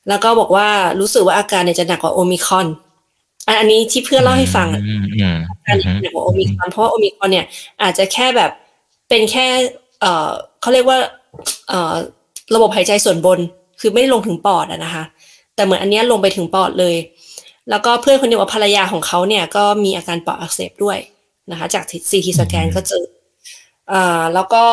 [0.08, 0.68] แล้วก็บอกว่า
[1.00, 2.66] รู้สึกว่าอาการเนี่ยจะหนักกว่าโอมิคอน
[3.58, 4.68] อันนี้ที่เพื่อนเล่าให้ฟัง
[5.50, 7.46] อาการหนักกว่าโอมิคอนเพราะว่าโอมิคอนเนี่ย
[7.82, 8.50] อาจจะแค่แบบ
[9.08, 9.46] เป็นแค่
[10.00, 10.98] เออเขาเรียกว่า
[11.68, 11.94] เออ
[12.54, 13.38] ระบบหายใจส่วนบน
[13.80, 15.04] คือไม่ลงถึงปอดอะนะคะ
[15.54, 16.96] แต่เหมือนอันนี้ลงไปถึงปอดเลย
[17.70, 20.98] แล้วก็เพื่อนคนเดียวกับภรรยาของเขาเนี่ย ก็มีอาการปอดอักเสบด้วย
[21.50, 23.04] นะคะ จากซีทีสแกนก็เจอ
[23.92, 24.64] อ่าแล้วก็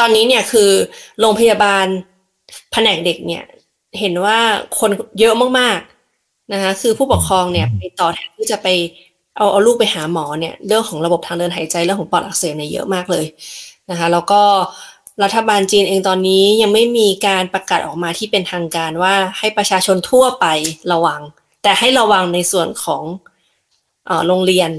[0.00, 0.70] ตอนนี้เนี่ยคือ
[1.20, 1.86] โรงพยาบาล
[2.72, 3.44] แผนกเด็กเนี่ย
[4.00, 4.38] เห็นว่า
[4.78, 6.01] คนเยอะมากๆ
[6.52, 8.68] นะคะคือผู้ปกครองเนี่ยไปต่อแถวที่จะไป
[9.36, 13.26] เอาเอาลูกไปหาหมอเนี่ยเรื่องของระบบทางเดินหายใจเรื่องของปอดอักเสบเนี่ยเยอะมากเลย
[13.90, 14.42] นะคะแล้วก็
[15.22, 20.46] รัฐบาลจีนเองตอนนี้ยังไม่มีการประกาศออกมาที่เป็นทางการว่าให้ประชาชนทั่วไป
[20.92, 21.20] ระวัง
[21.62, 23.02] แต่ให้ระวังในส่วนของ
[24.26, 24.70] โรงเรียน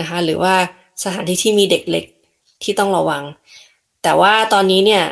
[0.00, 0.54] นะคะหรือว่า
[1.02, 2.04] สถานที่ที่มีเด็กเล็ก
[2.62, 3.22] ที่ต้องระวัง
[4.02, 5.04] แต่ว่าตอนนี้เนี่ย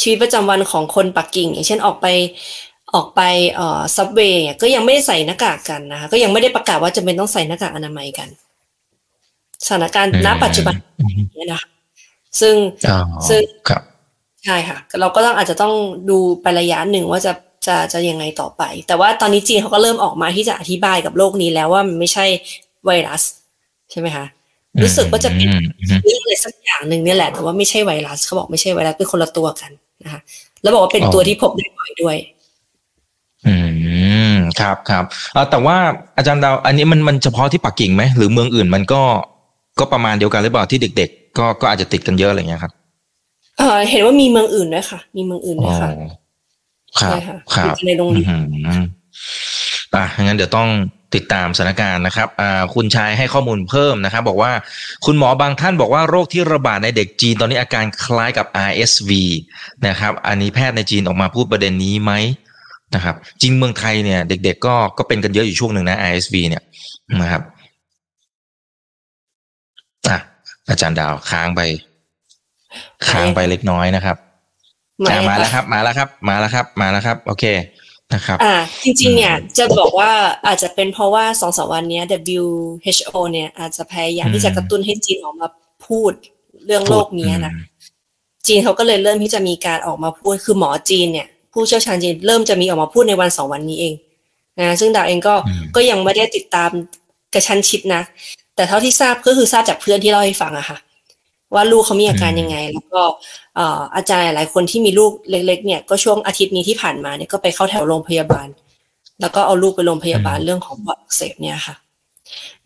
[0.00, 2.06] ชีวิตประจำวันของคนปักกิ่ง อย่างเช่นออกไป
[2.94, 3.20] ออกไป
[3.96, 8.28] ซับเวย์ก็ยังไม่ได้ใส่หน้ากากกันนะคะ ก็ยังไม่ได้ประกาศว่าจะเป็นต้องใส่หน้ากากอนามัยกัน
[9.66, 10.74] สถานการณ์ณปัจจุบัน
[11.36, 11.68] นี้นะคะ
[12.40, 12.54] ซึ่ง
[13.28, 13.82] ซึ่งครับ
[14.44, 15.74] ใช่ค่ะ เราก็ต้องอาจจะต้อง
[16.10, 17.32] ดูไประยะหนึ่งว่าจะ
[17.66, 22.26] จะจะยังไงต่อไป แต่ว่าตอนนี้จีนเขาก็เริ่มออกมาที่จะอธิบายกับโลกนี้แล้วว่ามันไม่ใช่
[22.86, 23.22] ไวรัส
[23.90, 24.24] ใช่ไหมคะ
[24.82, 25.48] รู้สึกว่าจะเป็น
[26.04, 29.70] เรื่องอะไรสักอย่างหนึ่งนี่แหละ แต่ว่าไม่ใช่ไวรัสเขาบอกไม่ใช่ไวรัสเป็นคนละตัวกัน
[30.04, 30.20] นะคะ
[30.62, 32.16] แล้วบอกว่าเป็นตัวที่พบได้บ่อยด้วย
[33.46, 33.56] อื
[34.32, 35.04] มครับครับ
[35.50, 35.76] แต่ว่า
[36.16, 39.02] อาจารย์ดาวอันนี้มันมันเฉพาะที่ปักกิ่งไหมหรือเมืองอื่นมันก็
[39.78, 42.72] ก็ประมาณเดียวกันหรือเปล่าที่เด็กก็ก็อาจจะติดกันเยอะอะไรเงี้ยครับ
[43.58, 45.90] เออเห็นว่ามีเมืองอื่นด้วยค่ะ มีเมืองอื่นด้วยค่ะ
[47.00, 47.18] ครับ
[47.54, 48.28] ครับในโรงเรียน
[49.94, 50.68] อะงั้นเดี๋ยวต้อง
[51.14, 54.52] ติดตามสถานการณ์นะครับอ่าคุณชายให้ข้อมูลเพิ่มนะครับ บอกว่า
[55.04, 59.10] คุณหมอบางท่านบอกว่าโรคที่ระบาดในเด็กจีนตอนนี้อาการคล้ายกับ RSV
[59.86, 62.12] นะครับ อันนี้แพทย์ในจีนออกมาพูดประเด็นนี้ไหม
[62.94, 66.62] นะครับ จริงเมืองไทยเนี่ย เด็ก ๆ ก็ก็เป็นกันเยอะอยู่ช่วงหนึ่งนะ ISV เนี่ย
[67.22, 67.42] นะครับ
[70.08, 70.18] อะ
[70.68, 71.60] อาจารย์ดาวค้างไป
[73.08, 74.16] ค้างไปเล็กน้อยนะครับ
[75.00, 77.44] ไม่อะมาค่ะแล้วครับ มาแล้วครับ มาแล้วครับ มาแล้วครับ โอเค
[78.14, 80.10] นะครับอ่าจริงๆ เนี่ยจะบอกว่า
[80.46, 82.04] อาจจะเป็นเพราะว่าสองสามวันเนี้ย
[82.40, 85.48] WHO เนี่ย อาจจะพยายามที่จะกระตุ้นให้จีนออกมา
[85.86, 86.12] พูด
[86.66, 87.52] เรื่องโรคเนี้ยนะ
[88.46, 93.94] จีนเขาก็เลยเริ่มที่จะมีการออกมาพูดคือหมอจีนเนี่ย ผู้เชี่ยวชาญจีนเริ่มจะมีออกมาพูดในวันสองวันนี้เอง
[94.58, 96.70] นะซึ่งดาวเองก็อืมก็ยังไม่ได้ติดตาม
[97.34, 98.02] กระชั้นชิดนะ
[98.56, 100.78] แต่เท่าที่ทราบก็คือทราบจากเพื่อนที่เล่าให้ฟังอะค่ะ
[101.54, 103.02] ว่าลูกเขามีอาการยังไง แล้วก็
[103.56, 108.48] เอ่ออาจารย์หลายคนที่มีลูกเล็ก ๆ เนี่ยก็ช่วงอาทิตย์นี้ที่ผ่านมาเนี่ยก็ไปเข้าแถวโรงพยาบาล
[109.20, 111.74] แล้วก็เอาลูกไปโรงพยาบาลเรื่องของปอดอักเสบเนี่ยค่ะ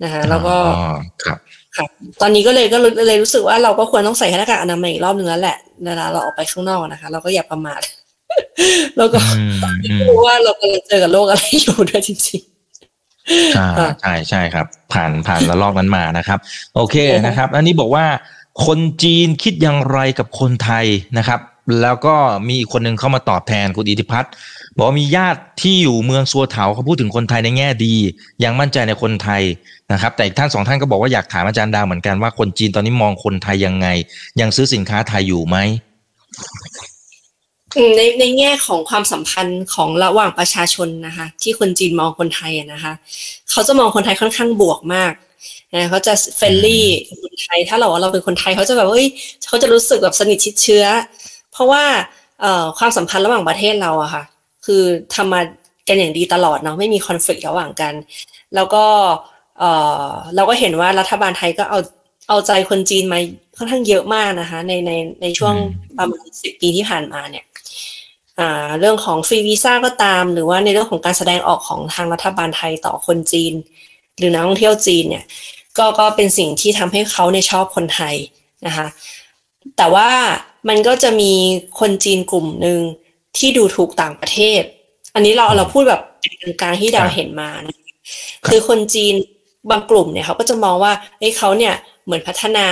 [0.02, 1.38] นะคะแล้วก็อ๋อครับ
[1.76, 1.88] ครับ
[2.20, 7.80] ตอนนี้ก็เลยก็รู้เลยรู้สึกว่าเราก็ควรต้องใส่หน้ากากอนามัยอีกรอบหนึ่งแล้วแหละเวลาเราออกไปข้างนอกนะคะ เราก็อย่าประมาท
[8.96, 12.40] แล้วก็อืมอืมรู้ว่าเรากำลังเจอกับโรคอะไรอยู่ด้วยจริง
[13.56, 16.38] อ่าอ่าใช่ใช่ครับ ผ่านผ่านระลอกนั้นมานะครับ
[16.74, 18.06] โอเคอือฮึนะครับ อันนี้บอกว่า
[18.66, 20.86] คนจีนคิดอย่างไรกับคนไทย
[21.18, 21.40] นะครับ
[21.82, 22.14] แล้วก็
[22.48, 24.32] มีอีกคนหนึ่งเข้ามาตอบแทนคุณอิทธิพัฒน์
[24.76, 27.94] บอกว่ามีญาติที่อยู่เมืองซัวเถาเขาพูดถึงคนไทยในแง่ดี
[28.44, 29.42] ยังมั่นใจในคนไทย
[29.92, 33.88] นะครับ แต่อีกท่านสองท่านก็บอกว่าอยากถามอาจารย์ดาวเหมือนกันว่าคนจีนตอนนี้มองคนไทยยังไง
[34.40, 35.95] ยังซื้อสินค้าไทยอยู่ไหมๆอืม
[37.96, 42.92] ในในแง่ของความสัมพันธ์ของระหว่างประชาชนนะคะ ที่คนจีนมองคนไทยอะนะคะ
[43.50, 45.12] เขาจะมองคนไทยค่อนข้างบวกมาก
[45.74, 49.08] นะเขาจะเฟรนลี่กับคนไทย ถ้าเราเราเป็นคนไทยเขาจะแบบว่าเอ้ย
[49.46, 50.84] เขาจะรู้สึกแบบสนิทชิดเชื้อ
[51.52, 51.84] เพราะว่า
[52.40, 54.22] เอ่อความสัมพันธ์ระหว่างประเทศเราอะค่ะ
[54.66, 54.82] คือ
[55.14, 55.40] ทำมา
[55.88, 57.94] กันอย่างดีตลอดเนาะไม่มีคอน FLICT ระหว่างกัน
[58.54, 58.84] แล้วก็
[59.58, 59.70] เอ่
[60.06, 61.78] อเราก็เห็นว่ารัฐบาลไทยก็เอา
[62.28, 63.18] เอาใจคนจีนมา
[63.58, 67.55] ค่อนข้างเยอะมากนะคะ ในในในช่วงอืมประมาณสิบปีที่ผ่านมาเนี่ยอ่า
[68.80, 73.52] เรื่องของฟรีวีซ่าก็ตาม หรือว่าในเรื่องของการแสดงออกของทางรัฐบาลไทยต่อคนจีน
[74.18, 75.24] หรือนักท่องเที่ยวจีนเนี่ย
[75.78, 78.14] ก็ก็เป็นสิ่งที่ทำให้เขาเนี่ยชอบคนไทย
[78.66, 78.86] นะคะ
[79.76, 80.08] แต่ว่า
[80.68, 81.32] มันก็จะมี
[81.80, 82.80] คนจีนกลุ่มหนึ่ง
[83.38, 84.62] ที่ดูถูกต่างประเทศ
[85.14, 87.76] อันนี้เราเราพูดแบบเป็นกลางๆที่ดาวเห็นมานะ
[88.46, 89.14] คือคนจีน
[89.70, 91.74] บางกลุ่มเนี่ยเขาก็จะมองว่าเอ้ยเขาเนี่ย
[92.04, 92.68] เหมือนพัฒนา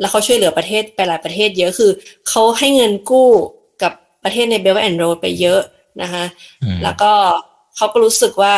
[0.00, 1.90] แล้วเขาช่วยเหลือประเทศไปหลายประเทศเยอะคือ
[2.28, 3.60] เขาให้เงินกู้กับ
[4.24, 5.60] ประเทศในเบลแอนด์โรไปเยอะ
[6.02, 6.24] นะคะ
[6.62, 7.10] อืมแล้วก็
[7.76, 8.54] เขาก็รู้สึกว่า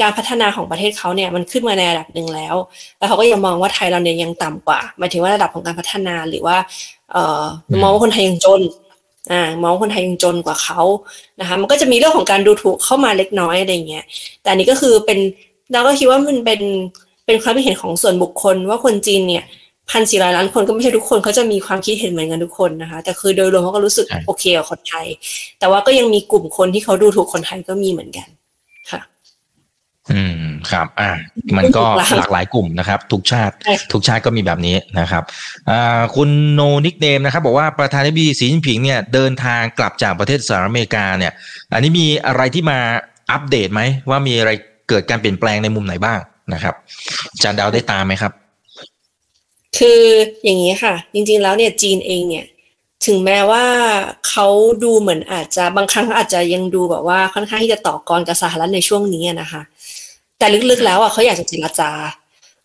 [0.00, 2.54] การพัฒนาของประเทศเขาเนี่ยมันขึ้นมาในระดับหนึ่งแล้ว
[2.98, 6.56] แล้วเขาก็ยังมองว่าไทยเราเนี่ยยังต่ำกว่าหมายถึงว่าระดับของการพัฒนาหรือว่า
[7.12, 7.44] เอ่อ
[7.82, 8.62] มองว่าคนไทยยังจน
[9.32, 10.80] อ่ามองว่าคนไทยยังจนกว่าเขา
[11.40, 14.04] นะคะ มันก็จะมีเรื่องของการดูถูกเข้ามาเล็กน้อยอะไรเงี้ย
[14.42, 15.18] แต่อันนี้ก็คือเป็น
[15.72, 16.60] เราก็คิดว่ามันเป็น
[17.26, 19.44] เป็นความคิดเห็นของส่วนบุคคลว่าคนจีนเนี่ย
[19.90, 25.06] พันสี่ร้อยล้านคนก็ไม่ใช่ทุกคนเขาจะมีความคิดเห็นเหมือนกันทุกคนนะคะ แต่คือโดยรวมเขาก็รู้สึกใช่โอเคกับคนไทย
[25.58, 28.28] แต่ว่าก็ยังมีกลุ่มคนที่เขาดูถูกคนไทยก็มีเหมือนกัน
[28.90, 29.00] ค่ะ
[30.12, 30.34] อืม
[30.70, 31.10] ครับ อ่า
[31.56, 35.22] มันก็หลากหลายหลากหลายกลุ่มนะครับ ทุกชาติใช่ทุกชาติก็มีแบบนี้นะครับ
[35.70, 41.32] อ่าคุณโนนิกเนมนะครับ บอกว่าประธานาธิบดีสีจิ้นผิงเนี่ยเดินทางกลับจากประเทศสหรัฐอเมริกาเนี่ย
[41.74, 42.78] อันนี้มีอะไรที่มา
[43.32, 43.80] อัปเดตไหม
[44.10, 44.50] ว่ามีอะไร
[44.88, 46.18] เกิดการเปลี่ยนแปลงในมุมไหนบ้าง
[46.54, 46.74] นะครับ
[47.32, 48.32] อาจารย์ดาวได้ตามไหมครับ
[49.78, 50.00] คือ
[50.44, 52.46] อย่างนี้ค่ะ จริงๆแล้วเนี่ยจีนเองเนี่ย
[53.06, 53.64] ถึงแม้ว่า
[54.28, 54.46] เขา
[54.84, 59.62] ดูเหมือนอาจจะบางครั้งอาจจะยังดูแบบว่าค่อนข้างที่จะต่อกรกับสหรัฐในช่วงนี้นะคะ
[60.38, 61.90] แต่ลึกๆแล้วอะเขาอยากจะเจรจา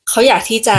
[0.09, 0.77] เขาอยากที่จะ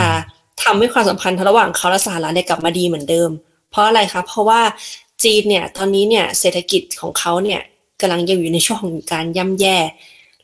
[0.63, 3.29] ทำให้ความสัมพันธ์ระหว่างเขาและสหรัฐเนี่ยกลับมาดีเหมือนเดิม
[3.71, 4.61] เพราะอะไรคะเพราะว่า
[5.23, 7.61] จีนเนี่ยตอนนี้เนี่ยเศรษฐกิจของเขาเนี่ย
[8.01, 9.77] กำลังยังอยู่ในช่วงของการย่ำแย่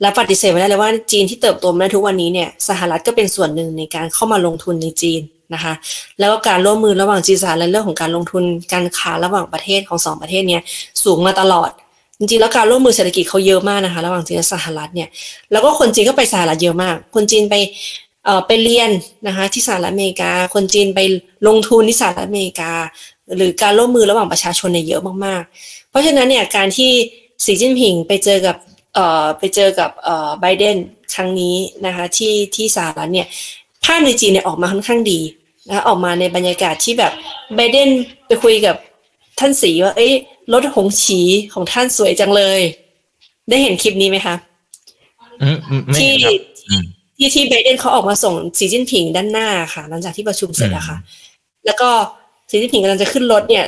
[0.02, 5.22] และปฏิเสธไม่ได้เลยว่าจีนที่เติบโตมาทุกวันนี้เนี่ยสหรัฐก็เป็นส่วนหนึ่งในการเข้ามาลงทุนในจีน
[5.54, 5.74] นะคะ
[6.20, 8.44] แล้วก็การร่วมมือระหว่างจีนสหรัฐและเรื่องของการลงทุน
[8.74, 10.62] การค้าระหว่างประเทศของสองประเทศเนี่ย
[11.04, 11.72] สูงมาตลอด
[12.20, 15.10] จริงๆแล้วการร่วมมือเศรษฐกิจเขาเยอะมากนะคะ ระหว่างจีนและสหรัฐเนี่ย
[15.52, 17.56] แล้วก็คนจีนก็ไปสหรัฐเยอะมาก คนจีนไป
[18.26, 18.92] เอ่อไปเรียน
[19.28, 21.00] นะคะที่สหรัฐอเมริกา คนจีนไป
[21.48, 22.72] ลงทุนที่สหรัฐอเมริกา
[23.38, 26.92] หรือการร่วมมือระหว่างประชาชนเนี่ยเยอะมากๆ เพราะฉะนั้นเนี่ยการที่
[27.46, 28.58] สีจิ้นผิงไปเจอกับ
[28.96, 30.78] เอ่อไปเจอกับเอ่อไบเดน
[31.14, 33.28] ครั้งนี้นะคะที่ที่สหรัฐเนี่ย
[33.84, 35.20] ภาพในจีนเนี่ยออกมาค่อนข้างดี
[35.70, 37.12] นะคะออกมาในบรรยากาศที่แบบ
[37.56, 37.90] ไบเดน
[38.28, 38.76] ไปคุยกับ
[39.40, 40.14] ท่านสีว่า เอ้ย
[40.54, 41.22] รถหงฉี
[41.54, 42.62] ของท่านสวยจังเลย
[43.50, 44.36] ได้เห็นคลิปนี้ไหมคะ
[45.42, 46.34] อืมอืมไม่ที่ครับ
[46.70, 46.84] อืม
[47.18, 50.98] ที่ที่ไบเดนเขาออกมาส่งสีจิ้นผิงด้านหน้าค่ะ หลังจากที่ประชุมเสร็จอะค่ะ
[51.66, 51.90] แล้วก็
[52.50, 53.66] สีจิ้นผิงกำลังจะขึ้นรถเนี่ย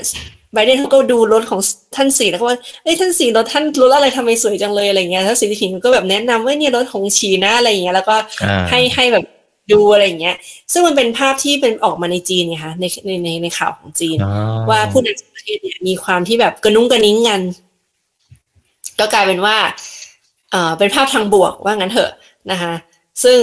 [0.53, 1.61] ไบเดนเขาก็ดูรถของ
[1.95, 9.23] ท่านสีแล้วก็ว่าเอ้ยท่านสีรถท่านรถอะไรทำไมสวยจังเลยอะไรเงี้ยแล้วสีจิ้นผิงก็แบบแนะนำว่าเนี่ยรถของฉีนะอะไรเงี้ยแล้วก็อ่าให้ให้แบบ
[9.71, 10.35] ดูอะไรเงี้ย
[10.71, 14.33] ซึ่งมันเป็นภาพที่เป็นออกมาในจีนไงคะในในในในข่าวของจีนอ๋อ
[14.69, 17.41] ว่าผู้นำจากประเทศเนี่ยมีความที่แบบกระนุ้งกระนิ้งกัน
[18.99, 19.57] ก็กลายเป็นว่า
[20.51, 22.11] เอ่อเป็นภาพทางบวกว่างั้นเถอะ
[22.51, 22.73] นะคะ
[23.23, 23.37] ซึ่ง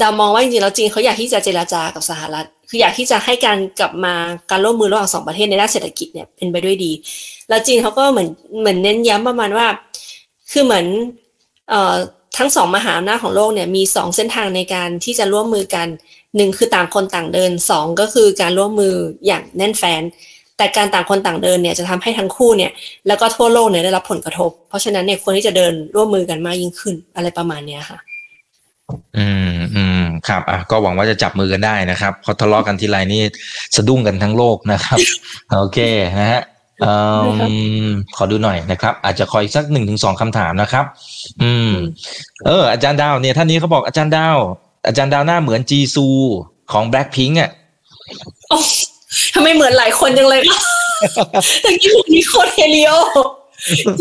[0.00, 4.14] ดาวมองว่าจริงๆแล้วจีนเขาอยากที่จะเจราจากับสหรัฐ คืออยากที่จะให้การกลับมา
[4.50, 6.92] การร่วมมือระหว่างสองประเทศในด้านเศรษฐกิจเนี่ยเป็นไปด้วยดี
[7.48, 8.28] แล้วจีนเขาก็เหมือน
[8.60, 9.66] เหมือนเน้นย้ำประมาณว่า
[10.52, 10.86] คือเหมือน
[11.68, 11.94] เอ่อ
[12.38, 15.86] ทั้งสองมหาอำนาจของโลกเนี่ยมีสองเส้นทางในการที่จะร่วมมือกัน
[16.36, 18.94] หนึ่งคือต่างคนต่างเดินสองก็คือการร่วมมือ
[19.26, 20.02] อย่างแน่นแฟน
[20.56, 22.72] แต่การต่างคนต่างเดินเนี่ยจะทำให้ทั้งคู่เนี่ย
[23.06, 27.98] แล้วก็ทั่วโลกเนี่ยได้รับผลกระทบ เพราะฉะนั้นเนี่ยควรที่จะเดินร่วมมือกันมากยิ่งขึ้นอะไรประมาณเนี้ยค่ะ
[29.16, 33.22] อืมอืมครับอะก็หวังว่าจะจับมือกันได้นะครับพอทะเลาะกันทีไรนี่
[33.76, 34.98] สะดุ้งกันทั้งโลกนะครับ
[35.58, 35.78] โอเค
[36.18, 36.51] นะฮะเอ่อ
[38.16, 40.84] ขอดูหน่อยนะครับ อาจจะคอยสักหนึ่งถึงสองคำถามนะครับ
[41.42, 41.72] อืม
[42.46, 44.36] เออ อาจารย์ดาวเนี่ยท่านนี้เขาบอกอาจารย์ดาว
[44.86, 46.06] อาจารย์ดาวหน้าเหมือนจีซู
[46.72, 47.50] ของแบล็ p พิงอะ
[48.48, 48.58] โอ้
[49.34, 50.60] ทำไมเหมือนหลายคนจังเลยคะ
[51.64, 52.90] ตะกี้ผมมีโคดเฮลิโอ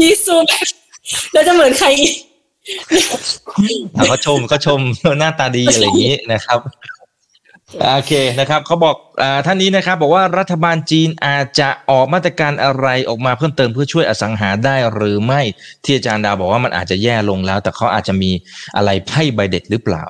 [0.02, 0.66] ยีซูแบบ
[1.34, 2.14] แล้วจะเหมือนใครอีก
[4.08, 4.80] เขาชมเขาชม
[5.20, 6.60] หน้าตาดีอะไรอย่างนี้นะครับ
[7.80, 15.42] โอเคนะครับเขาบอกอ่าท่านนี้นะครับบอกว่ารัฐบาลจีนอาจจะออกมาตรการอะไรออกมาเพิ่มเติมเพื่อช่วยอสังหาได้หรือไม่
[15.84, 18.32] ที่อาจารย์ดาวบอกว่ามันอาจจะแย่ลงแล้ว แต่เขาอาจจะมี
[18.76, 20.04] อะไรไพ่ใบเด็ดหรือเปล่า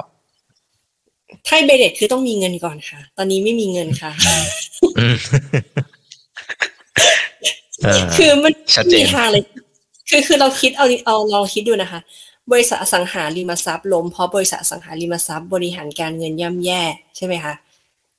[1.45, 4.11] ไพ่เบเด็ดคือต้องมีเงินก่อนค่ะ ตอนนี้ไม่มีเงินค่ะ
[4.99, 5.15] อืม
[7.83, 9.43] เออคือมันชัดเจนมีทางเลย
[10.09, 11.99] คือคือเราคิดเอาเอาลองคิดดูนะคะ
[12.51, 16.81] บริษัทอสังหาริมทรัพย์ล้มเพราะบริษัทอสังหาริมทรัพย์บริหารการเงินย่ำแย่
[17.15, 17.53] ใช่ไหมคะ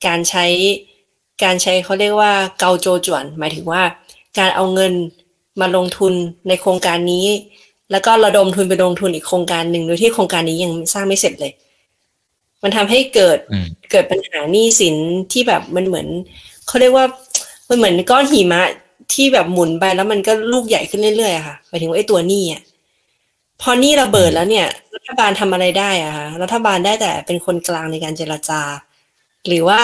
[0.07, 0.47] การใช้
[1.45, 3.83] การใช้เขาเรียกว่าเกาโจจวน หมายถึงว่า
[4.39, 4.93] การเอาเงิน
[5.61, 6.14] มาลงทุน
[6.49, 7.27] ในโครงการนี้
[7.91, 11.53] แล้วก็ระดมทุนไปลงทุนอีกโครงการหนึ่งโดยที่โครงการนี้ยังสร้างไม่เสร็จเลย
[12.62, 14.97] มันทำให้เกิดอืมเกิดปัญหาหนี้สิน
[15.33, 16.07] ที่แบบมันเหมือน
[16.66, 17.07] เขาเรียกว่า
[17.68, 18.62] มันเหมือนก้อนหิมะ
[19.14, 22.62] ที่แบบหมุนไปแล้วมันก็ลูกใหญ่ขึ้นเรื่อยๆอะค่ะหมายถึงว่าไอ้ตัวหนี้อะ
[23.62, 28.62] พอนี้ระเบิดแล้วเนี่ย รัฐบาลทำอะไรได้อะคะรัฐบาลได้แต่เป็นคนกลางในการเจรจา
[29.46, 29.80] หรือว่า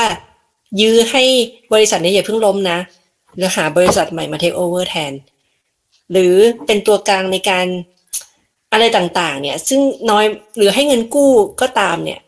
[0.80, 1.24] ยื้อให้
[1.72, 2.78] บริษัทนี้อย่าเพิ่งล้มนะ
[3.36, 5.12] หรือหาบริษัทใหม่มาเทคโอเวอร์แทน
[6.12, 6.34] หรือ
[6.66, 7.66] เป็นตัวกลางในการ
[8.72, 10.24] อะไรต่างๆ เนี่ย ซึ่งน้อย
[10.56, 12.20] หรือให้เงินกู้ก็ตามเนี่ย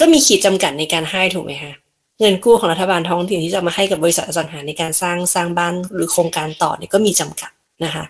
[0.00, 1.72] ก็มีขีดจำกัดในการให้ถูกไหมคะ
[2.20, 7.50] เงินกู้ของรัฐบาลท้องถิ่นที่จะมาให้กับบริษัทอสังหาในการสร้างสร้างบ้านหรือโครงการต่อเนี่ยก็มีจำกัด
[7.84, 8.04] นะคะ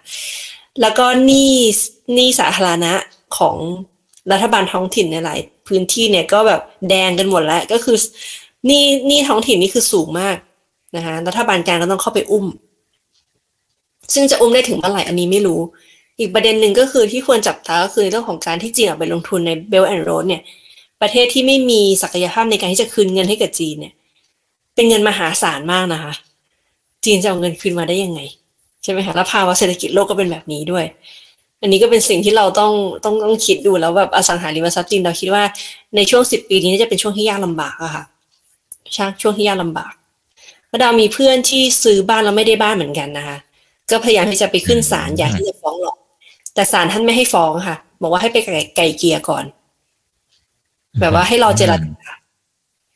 [0.81, 1.55] แล้วก็หนี้
[2.15, 2.93] หนี้สาธารณะ
[3.39, 3.57] ของ
[4.33, 7.97] รัฐบาลท้องถิ่นในหลายพื้นที่เนี่ยก็แบบแดงกันหมดแล้ว ก็คือ
[8.67, 10.37] หนี้หนี้ท้องถิ่นนี่คือสูงมาก
[10.97, 12.47] นะคะรัฐบาลกลางก็ต้องเข้าไปอุ้ม
[14.15, 15.61] ซึ่งจะอุ้มได้ถึงเมื่อไหร่อันนี้ไม่รู้
[16.19, 20.43] อีกประเด็นหนึ่งก็คือที่ควรจับตาก็คือเรื่องของการที่จีนออกไปลงทุนในเบลแอนด์โรดเนี่ย
[21.01, 23.95] ประเทศที่ไม่มีศักยภาพในการที่จะคืนเงินให้กับจีนเนี่ย
[24.75, 26.13] เป็นเงินมหาศาลมากนะคะ
[27.05, 28.21] จีนจะเอาเงินคืนมาได้ยังไง
[28.87, 30.85] ใช่ไหมคะแล้วภาวะเศรษฐกิจโลกก็เป็นแบบนี้ด้วย
[31.63, 32.73] อันนี้ก็เป็นสิ่งที่เราต้อง
[33.05, 35.43] ต้องต้องคิดดูแล้วแบบอสังหาริมทรัพย์จีนเราคิดว่า
[35.97, 38.05] ในช่วงสิบปีนี้น่าจะเป็นช่วงที่ยากลำบากอะค่ะ
[38.95, 39.93] ช่วงช่วงที่ยากลำบาก
[40.69, 43.37] แล้วดาวมีเพื่อนที่ซื้อบ้านแล้วไม่ได้บ้านเหมือนกันนะคะ
[43.91, 45.97] ก็พยายามที่จะไปขึ้นศาลอยากที่จะฟ้องหรอก
[46.55, 49.45] แต่ศาลท่านไม่ให้ฟ้องค่ะ บอกว่าให้ไปไก่ไก่เกลียก่อน
[51.01, 52.13] แบบว่าให้รอเจรจา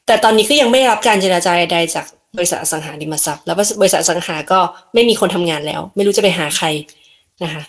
[0.06, 2.06] แต่ตอนนี้ก็ยังไม่ได้รับการเจรจาใดๆจาก
[2.36, 4.58] บริษัทอสังหาริมทรัพย์ แล้วบริษัทอสังหาก็
[4.94, 6.66] ไม่มีคนทำงานแล้ว ไม่รู้จะไปหาใคร
[7.44, 7.62] นะคะ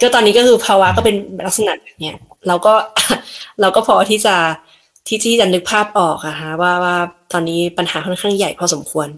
[0.00, 1.16] ก็ตอนนี้ก็คือภาวะก็เป็น
[1.46, 2.16] ลักษณะแบบเนี้ย
[2.48, 2.74] เราก็
[3.60, 4.36] เราก็พอที่จะ
[5.06, 6.96] ที่ที่จะนึกภาพออกอะฮะว่าว่า
[7.32, 9.08] ตอนนี้ปัญหาค่อนข้างใหญ่พอสมควร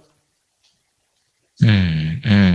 [1.65, 1.93] อืม
[2.29, 2.53] อืม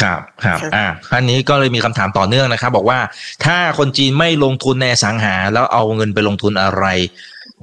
[0.00, 2.98] ครับครับครับอ่าอันนี้ก็เลยมีคำถามต่อเนื่องนะครับ บอกว่า
[3.44, 6.86] ถ้าคนจีนไม่ลงทุนในอสังหา แล้วเอาเงินไปลงทุนอะไร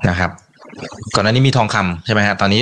[0.10, 0.32] นะครับ
[1.16, 2.62] ก่อนหน้านี้มีทองคำใช่ไหมฮะตอนนี้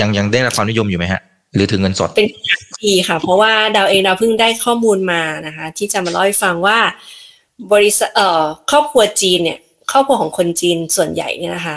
[0.00, 1.20] ยังยังได้รับความนิยมอยู่ไหมฮะ
[1.54, 2.28] หรือถึงเงินสด เป็น
[2.84, 6.78] ดีค่ะ เพราะว่าดาวเองดาวเพิ่งได้ข้อมูลมานะคะ ที่จะมาเล่าให้ฟังว่า
[7.72, 9.58] บริษัทเอ่อครอบครัวจีนเนี่ย
[9.90, 11.76] ครอบครัวของคนจีนส่วนใหญ่เนี่ยนะคะ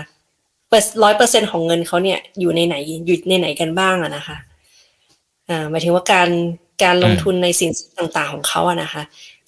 [1.04, 2.76] ร้อยเปอร์เซ็นของเงินเขาเนี่ยอยู่ในไหน
[3.08, 4.38] อยู่ในไหนกันบ้างอะนะคะ
[5.50, 6.30] อ่าหมายถึงว่าการ
[6.84, 9.02] การลงทุนในสินทรัพย์ต่างๆของเขาอะนะคะ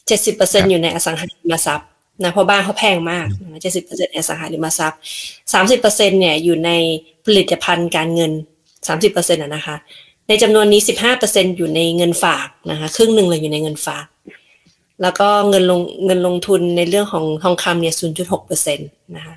[0.08, 1.88] เจ็ดสิบเปอร์เซ็นอยู่ในอสังหาริมทรัพย์
[2.24, 3.28] นะเพราะบ้านเขาแพงมาก
[3.62, 5.00] เจ็ดสิบเปอร์เซ็นอสังหาริมทรัพย์
[5.54, 6.72] สามสิบเปอร์เซ็นเนี่ยอยู่ใน
[7.26, 8.32] ผลิตภัณฑ์การเงิน
[8.88, 9.76] สามสิบเปอร์เซ็นต์นะคะ
[10.28, 10.82] ในจำนวนนี้
[11.20, 14.06] 15%อยู่ในเงินฝากนะคะครึ่งหนึ่งเลยอยู่ในเงินฝาก
[15.02, 17.96] แล้วก็เงินลงเงินลงทุนในเรื่องของทองคำเนี่ย
[18.36, 19.36] 0.6%นะคะ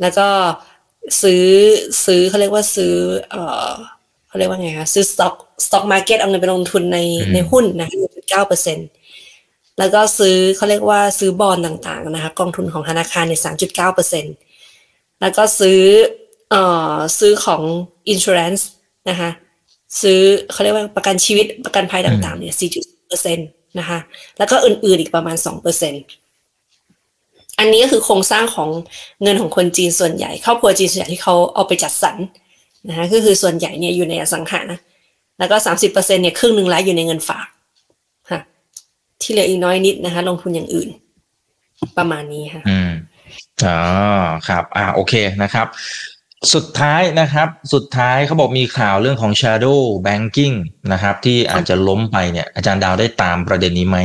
[0.00, 0.28] แล้วก็
[1.22, 1.44] ซื้อ
[2.04, 2.94] ซื้อเขาเรียกว่าซื้อ
[3.30, 3.70] เอ่อ
[4.28, 7.88] เขาเรียกว่าไงคะซื้อ stock stock market เอาเงินไปลงทุนในอืมในหุ้นนะ
[8.62, 13.40] 1.9%แล้วก็ซื้อเขาเรียกว่าซื้อบอลต่างๆนะคะกองทุนของธนาคารเนี่ย
[14.50, 15.80] 3.9%แล้วก็ซื้อ
[16.52, 17.62] เอ่อซื้อของ
[18.12, 18.62] insurance
[19.10, 19.30] นะคะ
[20.00, 20.20] ซื้อ
[20.52, 22.54] เขาเรียกว่าประกันชีวิตประกันภัยต่างๆเนี่ย
[22.96, 23.98] 4.2%นะคะ
[24.38, 25.52] แล้วก็อื่นๆอีกประมาณ2%อ
[27.58, 28.68] อันนี้ก็คือโครงสร้างของ
[29.22, 32.16] เงินของคนจีนส่วนใหญ่ครอบครัวจีนส่วนใหญ่ที่เขาเอาไปจัดสรร
[32.88, 34.60] นะคะก็คือส่วนใหญ่เนี่ยอยู่ในอสังหา
[35.38, 37.46] แล้วก็สามสิบเปอร์เซ็นเนี่ยครึ่งหนึ่งแล้อยู่ในเงินฝาก
[38.30, 38.40] ค่ะ
[39.22, 40.88] ที่เหลืออีกน้อยนิดนะคะลงทุนอย่างอื่น
[41.98, 42.90] ประมาณนี้ค่ะอืม
[43.64, 43.78] อ๋อ
[44.48, 45.66] ครับ อ่าโอเคนะครับ
[46.54, 50.56] สุดท้ายนะครับ สุดท้ายเขาบอกมีข่าวเรื่องของ shadow banking
[50.92, 53.98] นะครับ ที่อาจจะล้มไปเนี่ย อาจารย์ดาวได้ตามประเด็นนี้ไหม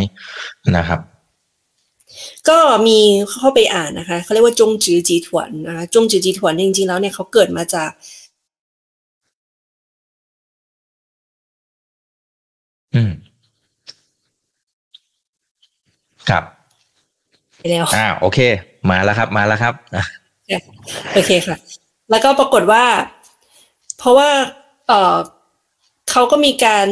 [0.77, 0.99] นะครับ
[2.49, 2.99] ก็มี
[3.39, 7.89] เข้าไปอ่านนะคะเขาเรียกว่าจงจือจีถวนนะคะจงจือจีถวนจริงๆแล้วเนี่ยเขาเกิดมาจาก
[12.95, 13.11] อืม
[16.29, 16.43] ครับ
[17.57, 18.39] ไปแล้วอ่าโอเค
[18.89, 20.03] มาแล้วครับ มาแล้วครับอะ
[21.13, 21.57] โอเคค่ะ
[22.09, 22.83] แล้วก็ปรากฏว่า
[23.97, 24.29] เพราะว่า
[24.87, 25.17] เออ
[26.09, 26.87] เขาก็มีการ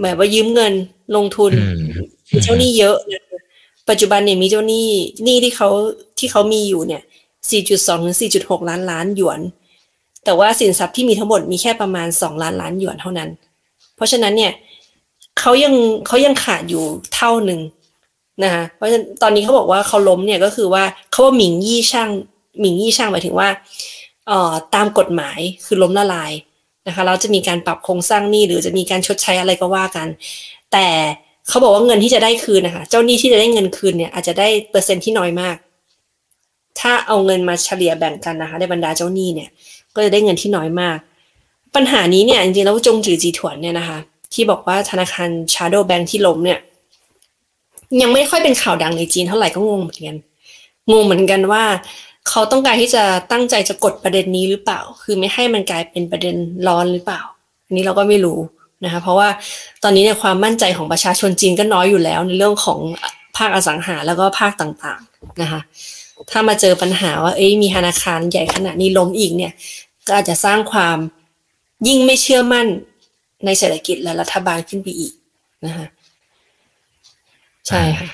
[0.00, 0.72] แบบว่ายืมเงิน
[1.16, 1.78] ลงทุนอืม
[2.32, 3.38] มีเจ้าหนี้เยอะนะคะ
[3.88, 4.88] ปัจจุบันเนี่ยมีเจ้าหนี้
[5.24, 5.68] หนี้ที่เขา
[6.18, 7.02] ที่เขามีอยู่เนี่ย
[7.48, 9.40] 4.2ถึง4.6 ล้านล้านหยวน
[10.24, 13.28] แต่ว่าสินทรัพย์ที่มีทั้งหมดมีแค่ประมาณ 2 ล้านล้านหยวนเท่านั้น
[13.96, 14.52] เพราะฉะนั้นเนี่ย
[15.38, 15.74] เขายัง
[16.06, 16.84] เขายังขาดอยู่
[17.14, 17.60] เท่าหนึ่ง
[18.42, 22.10] นะคะเพราะฉะนั้นตอนนี้เขาบอกว่าเขาล้มเนี่ยก็คือว่าเขาว่าหมิงยี่ช่าง
[22.60, 23.48] หมิงยี่ช่างหมายถึงว่า
[24.26, 26.32] เอ่อตามกฎหมายคือล้มละลาย
[26.86, 30.08] นะคะแล้วจะมีการปรับโครงสร้างหนี้หรือจะมีการชดใช้อะไรก็ว่ากัน
[30.72, 30.86] แต่
[31.48, 35.56] เขาบอกว่าเงินที่จะได้คืนนะคะเจ้าหนี้ที่จะได้เงินคืนเนี่ยอาจจะได้เปอร์เซ็นต์ที่น้อยมาก
[36.78, 39.48] ถ้าเอาเงินมาเฉลี่ยแบ่งกันนะคะ ในบรรดาเจ้าหนี้เนี่ย
[39.94, 40.98] ก็จะได้เงินที่น้อยมาก
[41.74, 43.98] ปัญหานี้เนี่ยจริงๆแล้วจงจือจีถวนเนี่ยนะคะ
[44.32, 46.58] ที่บอกว่าธนาคาร Shadow Bank ที่ล้มเนี่ย
[48.02, 50.16] ยังไม่ค่อยเป็นข่าวดังในจีนเท่าไหร่ก็งงเหมือนกัน
[50.92, 51.64] งงเหมือนกันว่า
[52.28, 56.36] เขาต้องการที่จะตั้งใจจะกดประเด็นนี้หรือเปล่า คือไม่ให้มันกลายเป็นประเด็น
[56.68, 57.20] ร้อนหรือเปล่า
[57.66, 58.38] อันนี้เราก็ไม่รู้
[58.84, 59.28] นะคะเพราะว่า
[59.82, 62.80] ตอนนี้เนี่ยความมั่นใจของประชาชนจีนก็น้อยอยู่แล้ว ในเรื่องของ
[63.36, 65.60] ภาคอสังหาแล้วก็ภาคต่างๆนะคะ
[66.30, 69.52] ถ้ามาเจอปัญหาว่าเอ้ยมีธนาคารใหญ่ขนาดนี้ล้มอีกเนี่ย
[70.06, 70.98] ก็อาจจะสร้างความ
[71.88, 72.66] ยิ่งไม่เชื่อมั่น
[73.44, 75.12] ในเศรษฐกิจและรัฐบาลขึ้นไปอีก
[75.66, 75.86] นะคะ
[77.68, 78.08] ใช่ค่ะ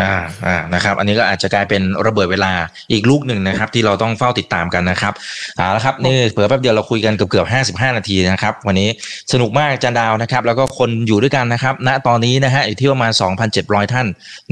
[0.00, 0.14] อ่า
[0.46, 2.52] อ่านะครับ อันนี้ก็อาจจะกลายเป็นระเบิดเวลา
[2.92, 5.12] อีกลูกหนึ่งนะครับ ที่เราต้องเฝ้าติดตามกันนะครับ
[5.56, 8.88] เอาละครับนี่เผื่อแป๊บเดียวเราคุยกันเกือบเกือบห้าสิบห้านาทีนะครับ วันนี้
[9.32, 13.12] สนุกมากอาจารย์ดาวนะครับ แล้วก็คนอยู่ด้วยกันนะครับ ณตอนนี้นะฮะอยู่ที่ประมาณ
[13.52, 14.06] 2,700ท่าน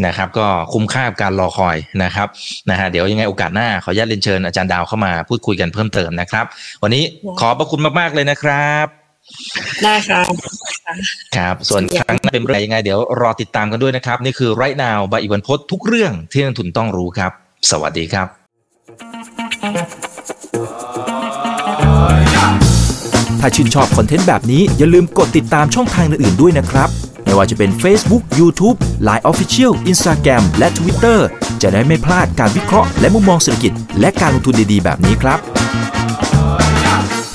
[0.06, 2.28] นะครับ ก็คุ้มค่ากับการรอคอยนะครับ
[2.70, 6.44] นะฮะเดี๋ยวยังไงโอกาสหน้าขออนุญาตเรียนเชิญอาจารย์ดาวเข้ามาพูดคุยกันเพิ่มเติมนะครับ
[6.82, 7.04] วันนี้
[7.40, 9.05] ขอบพระคุณมากๆเลยนะครับ
[9.82, 10.20] ได้ค่ะ
[11.36, 17.32] ครับ ส่วนครั้งหน้าเป็นเรื่องอะไรยังไง เดี๋ยวรอติดตามกันด้วยนะครับ นี่คือไรนาวบายอีวันพศทุกเรื่องที่นักทุนต้องรู้ครับ
[17.70, 18.26] สวัสดีครับ
[23.40, 26.88] ถ้าชื่นชอบคอนเทนต์แบบนี้ อย่าลืมกดติดตามช่องทางอื่นๆด้วยนะครับ
[27.24, 28.76] ไม่ว่าจะเป็น Facebook, YouTube,
[29.08, 31.18] Line Official, Instagram และ Twitter
[31.62, 35.38] จะได้ไม่พลาดการวิเคราะห์และมุมมองเศรษฐกิจ และการลงทุนดีๆ แบบนี้ครับ